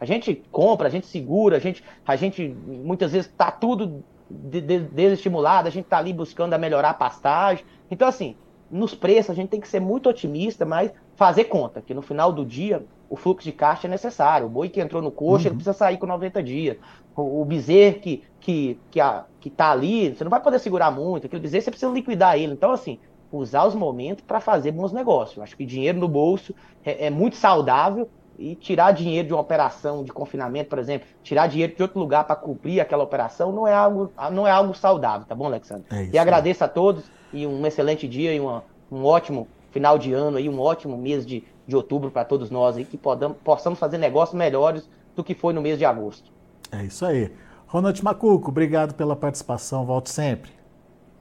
A 0.00 0.04
gente 0.04 0.42
compra, 0.50 0.88
a 0.88 0.90
gente 0.90 1.06
segura, 1.06 1.56
a 1.56 1.60
gente, 1.60 1.84
a 2.04 2.16
gente 2.16 2.48
muitas 2.66 3.12
vezes 3.12 3.30
está 3.30 3.50
tudo 3.50 4.04
de, 4.28 4.60
de, 4.60 4.80
desestimulado, 4.80 5.68
a 5.68 5.70
gente 5.70 5.84
está 5.84 5.98
ali 5.98 6.12
buscando 6.12 6.52
a 6.52 6.58
melhorar 6.58 6.90
a 6.90 6.94
pastagem. 6.94 7.64
Então, 7.88 8.08
assim, 8.08 8.36
nos 8.68 8.92
preços 8.94 9.30
a 9.30 9.34
gente 9.34 9.50
tem 9.50 9.60
que 9.60 9.68
ser 9.68 9.80
muito 9.80 10.08
otimista, 10.08 10.66
mas 10.66 10.92
fazer 11.14 11.44
conta, 11.44 11.80
que 11.80 11.94
no 11.94 12.02
final 12.02 12.32
do 12.32 12.44
dia 12.44 12.84
o 13.08 13.16
fluxo 13.16 13.44
de 13.44 13.52
caixa 13.52 13.86
é 13.86 13.90
necessário. 13.90 14.46
O 14.46 14.50
boi 14.50 14.68
que 14.68 14.80
entrou 14.80 15.00
no 15.00 15.10
coxo, 15.10 15.44
uhum. 15.44 15.48
ele 15.48 15.54
precisa 15.56 15.72
sair 15.72 15.98
com 15.98 16.06
90 16.06 16.42
dias. 16.42 16.76
O, 17.14 17.42
o 17.42 17.44
bezerro 17.44 18.00
que, 18.00 18.22
que, 18.40 18.78
que, 18.90 19.00
a, 19.00 19.24
que 19.40 19.50
tá 19.50 19.70
ali, 19.70 20.14
você 20.14 20.24
não 20.24 20.30
vai 20.30 20.40
poder 20.40 20.58
segurar 20.58 20.90
muito. 20.90 21.26
Aquele 21.26 21.42
bezerro 21.42 21.64
você 21.64 21.70
precisa 21.70 21.92
liquidar 21.92 22.36
ele. 22.36 22.52
Então, 22.52 22.72
assim, 22.72 22.98
usar 23.30 23.66
os 23.66 23.74
momentos 23.74 24.24
para 24.24 24.40
fazer 24.40 24.72
bons 24.72 24.92
negócios. 24.92 25.38
Acho 25.38 25.56
que 25.56 25.64
dinheiro 25.64 25.98
no 25.98 26.08
bolso 26.08 26.54
é, 26.84 27.06
é, 27.06 27.10
muito 27.10 27.36
saudável 27.36 28.08
e 28.38 28.54
tirar 28.54 28.92
dinheiro 28.92 29.28
de 29.28 29.34
uma 29.34 29.40
operação 29.40 30.04
de 30.04 30.12
confinamento, 30.12 30.68
por 30.68 30.78
exemplo, 30.78 31.08
tirar 31.22 31.46
dinheiro 31.46 31.74
de 31.74 31.82
outro 31.82 31.98
lugar 31.98 32.24
para 32.24 32.36
cumprir 32.36 32.80
aquela 32.80 33.02
operação 33.02 33.50
não 33.50 33.66
é 33.66 33.72
algo, 33.72 34.12
não 34.30 34.46
é 34.46 34.50
algo 34.50 34.74
saudável, 34.74 35.26
tá 35.26 35.34
bom, 35.34 35.46
Alexandre? 35.46 35.84
É 35.90 36.10
e 36.12 36.18
agradeço 36.18 36.62
a 36.62 36.68
todos 36.68 37.10
e 37.32 37.46
um 37.46 37.66
excelente 37.66 38.06
dia 38.06 38.34
e 38.34 38.40
uma, 38.40 38.62
um 38.92 39.04
ótimo 39.04 39.48
final 39.70 39.98
de 39.98 40.12
ano 40.12 40.36
aí, 40.36 40.48
um 40.50 40.60
ótimo 40.60 40.98
mês 40.98 41.24
de, 41.24 41.44
de 41.66 41.74
outubro 41.74 42.10
para 42.10 42.24
todos 42.24 42.50
nós 42.50 42.76
aí, 42.76 42.84
que 42.84 42.96
podamos, 42.96 43.36
possamos 43.42 43.78
fazer 43.78 43.98
negócios 43.98 44.36
melhores 44.36 44.88
do 45.14 45.24
que 45.24 45.34
foi 45.34 45.52
no 45.52 45.60
mês 45.60 45.78
de 45.78 45.84
agosto. 45.84 46.30
É 46.70 46.84
isso 46.84 47.04
aí. 47.04 47.32
Ronald 47.66 48.02
Macuco, 48.02 48.50
obrigado 48.50 48.94
pela 48.94 49.16
participação, 49.16 49.84
volte 49.84 50.10
sempre. 50.10 50.50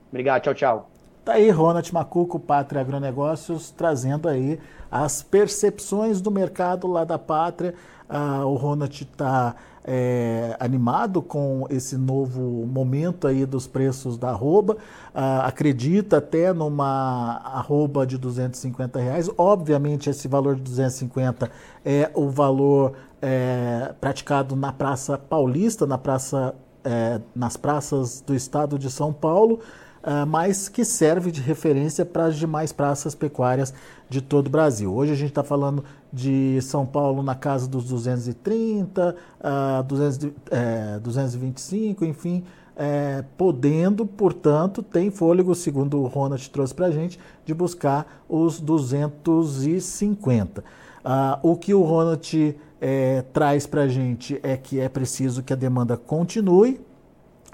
Obrigado, 0.09 0.43
tchau, 0.43 0.53
tchau. 0.53 0.89
Tá 1.23 1.33
aí 1.33 1.49
Ronald 1.49 1.91
Macuco, 1.91 2.39
Pátria 2.39 2.81
Agronegócios, 2.81 3.71
trazendo 3.71 4.29
aí 4.29 4.59
as 4.91 5.23
percepções 5.23 6.21
do 6.21 6.29
mercado 6.29 6.85
lá 6.87 7.03
da 7.03 7.17
Pátria. 7.17 7.73
Ah, 8.07 8.45
o 8.45 8.53
Ronald 8.55 8.93
está 8.93 9.55
é, 9.87 10.57
animado 10.59 11.21
com 11.21 11.67
esse 11.69 11.95
novo 11.95 12.65
momento 12.65 13.27
aí 13.27 13.45
dos 13.45 13.67
preços 13.67 14.17
da 14.17 14.29
arroba, 14.29 14.77
ah, 15.13 15.45
acredita 15.45 16.17
até 16.17 16.51
numa 16.51 17.37
arroba 17.43 18.05
de 18.05 18.17
250 18.17 18.99
reais. 18.99 19.29
Obviamente 19.37 20.09
esse 20.09 20.27
valor 20.27 20.55
de 20.55 20.61
250 20.61 21.51
é 21.85 22.09
o 22.15 22.29
valor 22.29 22.93
é, 23.21 23.93
praticado 24.01 24.55
na 24.55 24.73
Praça 24.73 25.17
Paulista, 25.17 25.85
na 25.85 25.99
praça, 25.99 26.55
é, 26.83 27.21
nas 27.35 27.55
praças 27.55 28.21
do 28.21 28.33
estado 28.33 28.79
de 28.79 28.89
São 28.89 29.13
Paulo. 29.13 29.59
Uh, 30.05 30.23
mas 30.27 30.69
que 30.69 30.85
serve 30.85 31.31
de 31.31 31.41
referência 31.41 32.05
para 32.05 32.25
as 32.25 32.35
demais 32.35 32.71
praças 32.71 33.15
pecuárias 33.15 33.73
de 34.07 34.21
todo 34.21 34.45
o 34.45 34.49
Brasil. 34.51 34.93
Hoje 34.93 35.11
a 35.11 35.15
gente 35.15 35.29
está 35.29 35.43
falando 35.43 35.83
de 36.13 36.61
São 36.61 36.85
Paulo 36.85 37.23
na 37.23 37.33
casa 37.33 37.67
dos 37.67 37.85
230, 37.85 39.15
uh, 39.39 39.83
200, 39.83 40.29
é, 40.51 40.99
225, 40.99 42.05
enfim, 42.05 42.43
é, 42.75 43.23
podendo, 43.37 44.05
portanto, 44.05 44.83
tem 44.83 45.09
fôlego, 45.09 45.55
segundo 45.55 46.01
o 46.01 46.07
Ronald 46.07 46.49
trouxe 46.49 46.75
para 46.75 46.87
a 46.87 46.91
gente, 46.91 47.17
de 47.45 47.53
buscar 47.53 48.23
os 48.29 48.59
250. 48.59 50.61
Uh, 50.61 50.63
ah, 51.03 51.39
o 51.41 51.55
que 51.55 51.73
o 51.73 51.81
Ronald 51.81 52.55
é, 52.81 53.21
traz 53.33 53.65
para 53.65 53.81
a 53.81 53.87
gente 53.87 54.39
é 54.43 54.57
que 54.57 54.79
é 54.79 54.89
preciso 54.89 55.41
que 55.41 55.53
a 55.53 55.55
demanda 55.55 55.97
continue, 55.97 56.79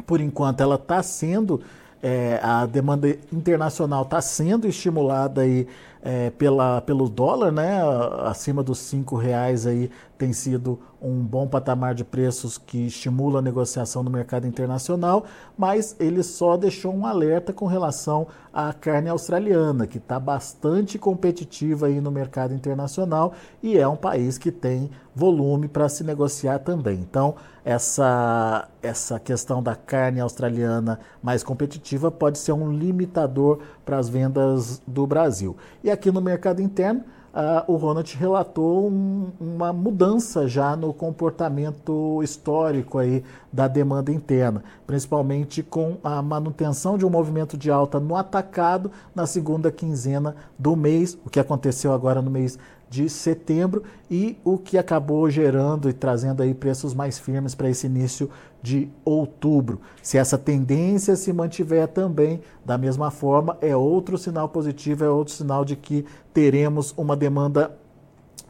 por 0.05 0.19
enquanto 0.19 0.59
ela 0.61 0.75
está 0.75 1.01
sendo 1.03 1.61
é, 2.01 2.39
a 2.41 2.65
demanda 2.65 3.07
internacional 3.31 4.03
está 4.03 4.21
sendo 4.21 4.67
estimulada 4.67 5.41
aí, 5.41 5.67
é, 6.03 6.31
pela, 6.31 6.81
pelo 6.81 7.07
dólar, 7.07 7.51
né? 7.51 7.79
Acima 8.25 8.63
dos 8.63 8.79
cinco 8.79 9.15
reais 9.15 9.67
aí 9.67 9.89
tem 10.21 10.33
sido 10.33 10.79
um 11.01 11.23
bom 11.23 11.47
patamar 11.47 11.95
de 11.95 12.03
preços 12.03 12.55
que 12.55 12.85
estimula 12.85 13.39
a 13.39 13.41
negociação 13.41 14.03
no 14.03 14.11
mercado 14.11 14.45
internacional, 14.45 15.25
mas 15.57 15.95
ele 15.99 16.21
só 16.21 16.55
deixou 16.55 16.93
um 16.93 17.07
alerta 17.07 17.51
com 17.51 17.65
relação 17.65 18.27
à 18.53 18.71
carne 18.71 19.09
australiana, 19.09 19.87
que 19.87 19.97
está 19.97 20.19
bastante 20.19 20.99
competitiva 20.99 21.87
aí 21.87 21.99
no 21.99 22.11
mercado 22.11 22.53
internacional 22.53 23.33
e 23.63 23.79
é 23.79 23.87
um 23.87 23.95
país 23.95 24.37
que 24.37 24.51
tem 24.51 24.91
volume 25.15 25.67
para 25.67 25.89
se 25.89 26.03
negociar 26.03 26.59
também. 26.59 26.99
Então, 26.99 27.33
essa, 27.65 28.69
essa 28.79 29.19
questão 29.19 29.63
da 29.63 29.75
carne 29.75 30.19
australiana 30.19 30.99
mais 31.23 31.41
competitiva 31.41 32.11
pode 32.11 32.37
ser 32.37 32.51
um 32.51 32.71
limitador 32.71 33.57
para 33.83 33.97
as 33.97 34.07
vendas 34.07 34.83
do 34.85 35.07
Brasil. 35.07 35.57
E 35.83 35.89
aqui 35.89 36.11
no 36.11 36.21
mercado 36.21 36.61
interno, 36.61 37.03
uh, 37.33 37.71
o 37.71 37.75
Ronald 37.75 38.15
relatou 38.17 38.87
um, 38.87 39.31
uma 39.39 39.73
mudança 39.73 40.47
já 40.47 40.75
no 40.75 40.93
comportamento 40.93 42.21
histórico 42.23 42.97
aí 42.97 43.23
da 43.51 43.67
demanda 43.67 44.11
interna, 44.11 44.63
principalmente 44.85 45.63
com 45.63 45.97
a 46.03 46.21
manutenção 46.21 46.97
de 46.97 47.05
um 47.05 47.09
movimento 47.09 47.57
de 47.57 47.71
alta 47.71 47.99
no 47.99 48.15
atacado 48.15 48.91
na 49.13 49.25
segunda 49.25 49.71
quinzena 49.71 50.35
do 50.57 50.75
mês, 50.75 51.17
o 51.25 51.29
que 51.29 51.39
aconteceu 51.39 51.93
agora 51.93 52.21
no 52.21 52.29
mês 52.29 52.57
de 52.91 53.09
setembro 53.09 53.83
e 54.09 54.37
o 54.43 54.57
que 54.57 54.77
acabou 54.77 55.29
gerando 55.29 55.89
e 55.89 55.93
trazendo 55.93 56.43
aí 56.43 56.53
preços 56.53 56.93
mais 56.93 57.17
firmes 57.17 57.55
para 57.55 57.69
esse 57.69 57.87
início 57.87 58.29
de 58.61 58.89
outubro. 59.03 59.81
Se 60.01 60.17
essa 60.17 60.37
tendência 60.37 61.15
se 61.15 61.33
mantiver 61.33 61.87
também 61.87 62.41
da 62.63 62.77
mesma 62.77 63.09
forma, 63.09 63.57
é 63.61 63.75
outro 63.75 64.17
sinal 64.17 64.49
positivo, 64.49 65.03
é 65.03 65.09
outro 65.09 65.33
sinal 65.33 65.65
de 65.65 65.75
que 65.75 66.05
teremos 66.33 66.93
uma 66.97 67.15
demanda 67.15 67.75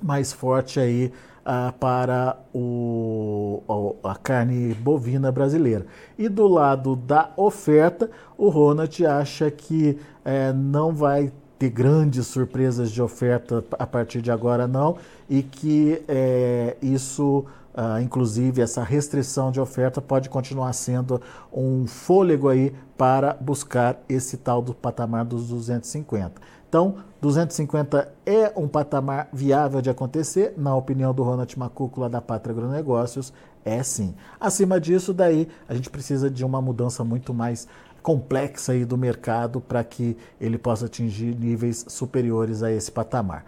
mais 0.01 0.33
forte 0.33 0.79
aí 0.79 1.11
ah, 1.45 1.73
para 1.79 2.37
o, 2.53 3.95
a 4.03 4.15
carne 4.15 4.73
bovina 4.73 5.31
brasileira. 5.31 5.85
E 6.17 6.29
do 6.29 6.47
lado 6.47 6.95
da 6.95 7.31
oferta, 7.35 8.09
o 8.37 8.49
Ronald 8.49 9.05
acha 9.05 9.49
que 9.49 9.97
eh, 10.23 10.53
não 10.53 10.93
vai 10.93 11.31
ter 11.61 11.69
grandes 11.69 12.25
surpresas 12.25 12.91
de 12.91 13.01
oferta 13.01 13.63
a 13.77 13.85
partir 13.85 14.19
de 14.19 14.31
agora, 14.31 14.67
não, 14.67 14.97
e 15.29 15.43
que 15.43 16.01
é, 16.07 16.75
isso, 16.81 17.45
ah, 17.73 18.01
inclusive, 18.01 18.61
essa 18.61 18.83
restrição 18.83 19.51
de 19.51 19.59
oferta 19.59 20.01
pode 20.01 20.29
continuar 20.29 20.73
sendo 20.73 21.21
um 21.51 21.87
fôlego 21.87 22.49
aí 22.49 22.73
para 22.97 23.33
buscar 23.33 24.01
esse 24.09 24.37
tal 24.37 24.61
do 24.61 24.73
patamar 24.73 25.25
dos 25.25 25.47
250. 25.47 26.41
Então, 26.67 26.95
250 27.21 28.13
é 28.25 28.51
um 28.55 28.67
patamar 28.67 29.27
viável 29.33 29.81
de 29.81 29.89
acontecer, 29.89 30.53
na 30.57 30.75
opinião 30.75 31.13
do 31.13 31.23
Ronald 31.23 31.59
Macúcula 31.59 32.09
da 32.09 32.21
Pátria 32.21 32.53
Agronegócios, 32.53 33.33
é 33.63 33.83
sim. 33.83 34.15
Acima 34.39 34.79
disso, 34.79 35.13
daí 35.13 35.47
a 35.67 35.73
gente 35.73 35.89
precisa 35.89 36.29
de 36.29 36.43
uma 36.45 36.61
mudança 36.61 37.03
muito 37.03 37.33
mais 37.33 37.67
complexa 38.01 38.71
aí 38.71 38.83
do 38.83 38.97
mercado 38.97 39.61
para 39.61 39.83
que 39.83 40.17
ele 40.39 40.57
possa 40.57 40.85
atingir 40.85 41.35
níveis 41.35 41.85
superiores 41.87 42.63
a 42.63 42.71
esse 42.71 42.91
patamar. 42.91 43.45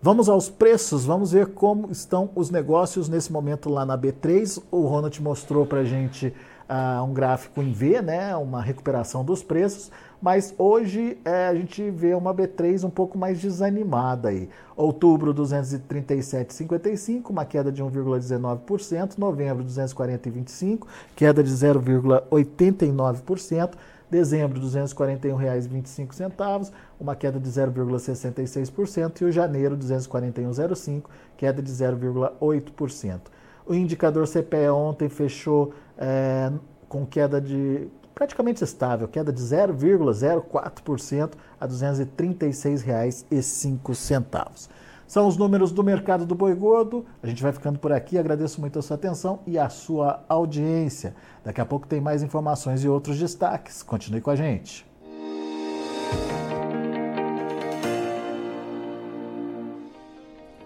Vamos 0.00 0.28
aos 0.28 0.48
preços, 0.48 1.04
vamos 1.04 1.32
ver 1.32 1.48
como 1.48 1.90
estão 1.90 2.30
os 2.36 2.50
negócios 2.50 3.08
nesse 3.08 3.32
momento 3.32 3.68
lá 3.68 3.84
na 3.84 3.98
B3. 3.98 4.62
O 4.70 4.82
Ronald 4.82 5.20
mostrou 5.20 5.66
para 5.66 5.80
a 5.80 5.84
gente 5.84 6.32
uh, 6.68 7.02
um 7.02 7.12
gráfico 7.12 7.60
em 7.60 7.72
V, 7.72 8.00
né, 8.00 8.36
uma 8.36 8.62
recuperação 8.62 9.24
dos 9.24 9.42
preços, 9.42 9.90
mas 10.22 10.54
hoje 10.56 11.18
é, 11.24 11.48
a 11.48 11.54
gente 11.54 11.90
vê 11.90 12.14
uma 12.14 12.32
B3 12.32 12.84
um 12.84 12.90
pouco 12.90 13.18
mais 13.18 13.40
desanimada 13.40 14.28
aí. 14.28 14.48
Outubro 14.76 15.34
237,55, 15.34 17.30
uma 17.30 17.44
queda 17.44 17.72
de 17.72 17.82
1,19%, 17.82 19.18
novembro 19.18 19.64
240,25, 19.64 20.86
queda 21.16 21.42
de 21.42 21.50
0,89%, 21.50 23.72
dezembro 24.10 24.60
R$ 24.60 24.66
241,25, 24.66 26.72
uma 26.98 27.14
queda 27.14 27.38
de 27.38 27.48
0,66% 27.48 29.20
e 29.20 29.24
o 29.24 29.32
janeiro 29.32 29.74
R$ 29.74 29.80
241,05, 29.80 31.04
queda 31.36 31.62
de 31.62 31.70
0,8%. 31.70 33.20
O 33.66 33.74
indicador 33.74 34.26
CPE 34.26 34.70
ontem 34.70 35.08
fechou 35.08 35.72
é, 35.96 36.50
com 36.88 37.06
queda 37.06 37.40
de 37.40 37.86
praticamente 38.14 38.64
estável, 38.64 39.06
queda 39.06 39.32
de 39.32 39.40
0,04% 39.40 41.34
a 41.60 41.66
R$ 41.66 41.70
236,05. 41.70 44.68
São 45.08 45.26
os 45.26 45.38
números 45.38 45.72
do 45.72 45.82
mercado 45.82 46.26
do 46.26 46.34
boi 46.34 46.54
gordo. 46.54 47.06
A 47.22 47.26
gente 47.26 47.42
vai 47.42 47.50
ficando 47.50 47.78
por 47.78 47.90
aqui. 47.90 48.18
Agradeço 48.18 48.60
muito 48.60 48.78
a 48.78 48.82
sua 48.82 48.94
atenção 48.94 49.40
e 49.46 49.58
a 49.58 49.70
sua 49.70 50.22
audiência. 50.28 51.16
Daqui 51.42 51.62
a 51.62 51.64
pouco 51.64 51.86
tem 51.86 51.98
mais 51.98 52.22
informações 52.22 52.84
e 52.84 52.88
outros 52.88 53.18
destaques. 53.18 53.82
Continue 53.82 54.20
com 54.20 54.28
a 54.28 54.36
gente. 54.36 54.86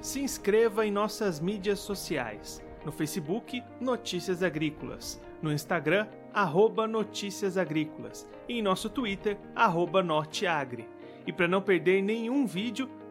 Se 0.00 0.20
inscreva 0.20 0.85
em 0.85 0.90
nossas 0.90 1.38
mídias 1.38 1.78
sociais. 1.78 2.61
No 2.85 2.90
Facebook, 2.90 3.62
Notícias 3.81 4.42
Agrícolas. 4.42 5.20
No 5.40 5.52
Instagram, 5.52 6.09
arroba 6.35 6.88
Notícias 6.88 7.57
Agrícolas. 7.57 8.28
E 8.48 8.59
em 8.59 8.62
nosso 8.62 8.90
Twitter, 8.90 9.38
arroba 9.55 10.02
Norteagri. 10.02 10.88
E 11.24 11.33
para 11.33 11.46
não 11.46 11.62
perder 11.62 12.02
nenhum 12.02 12.44
vídeo, 12.44 12.88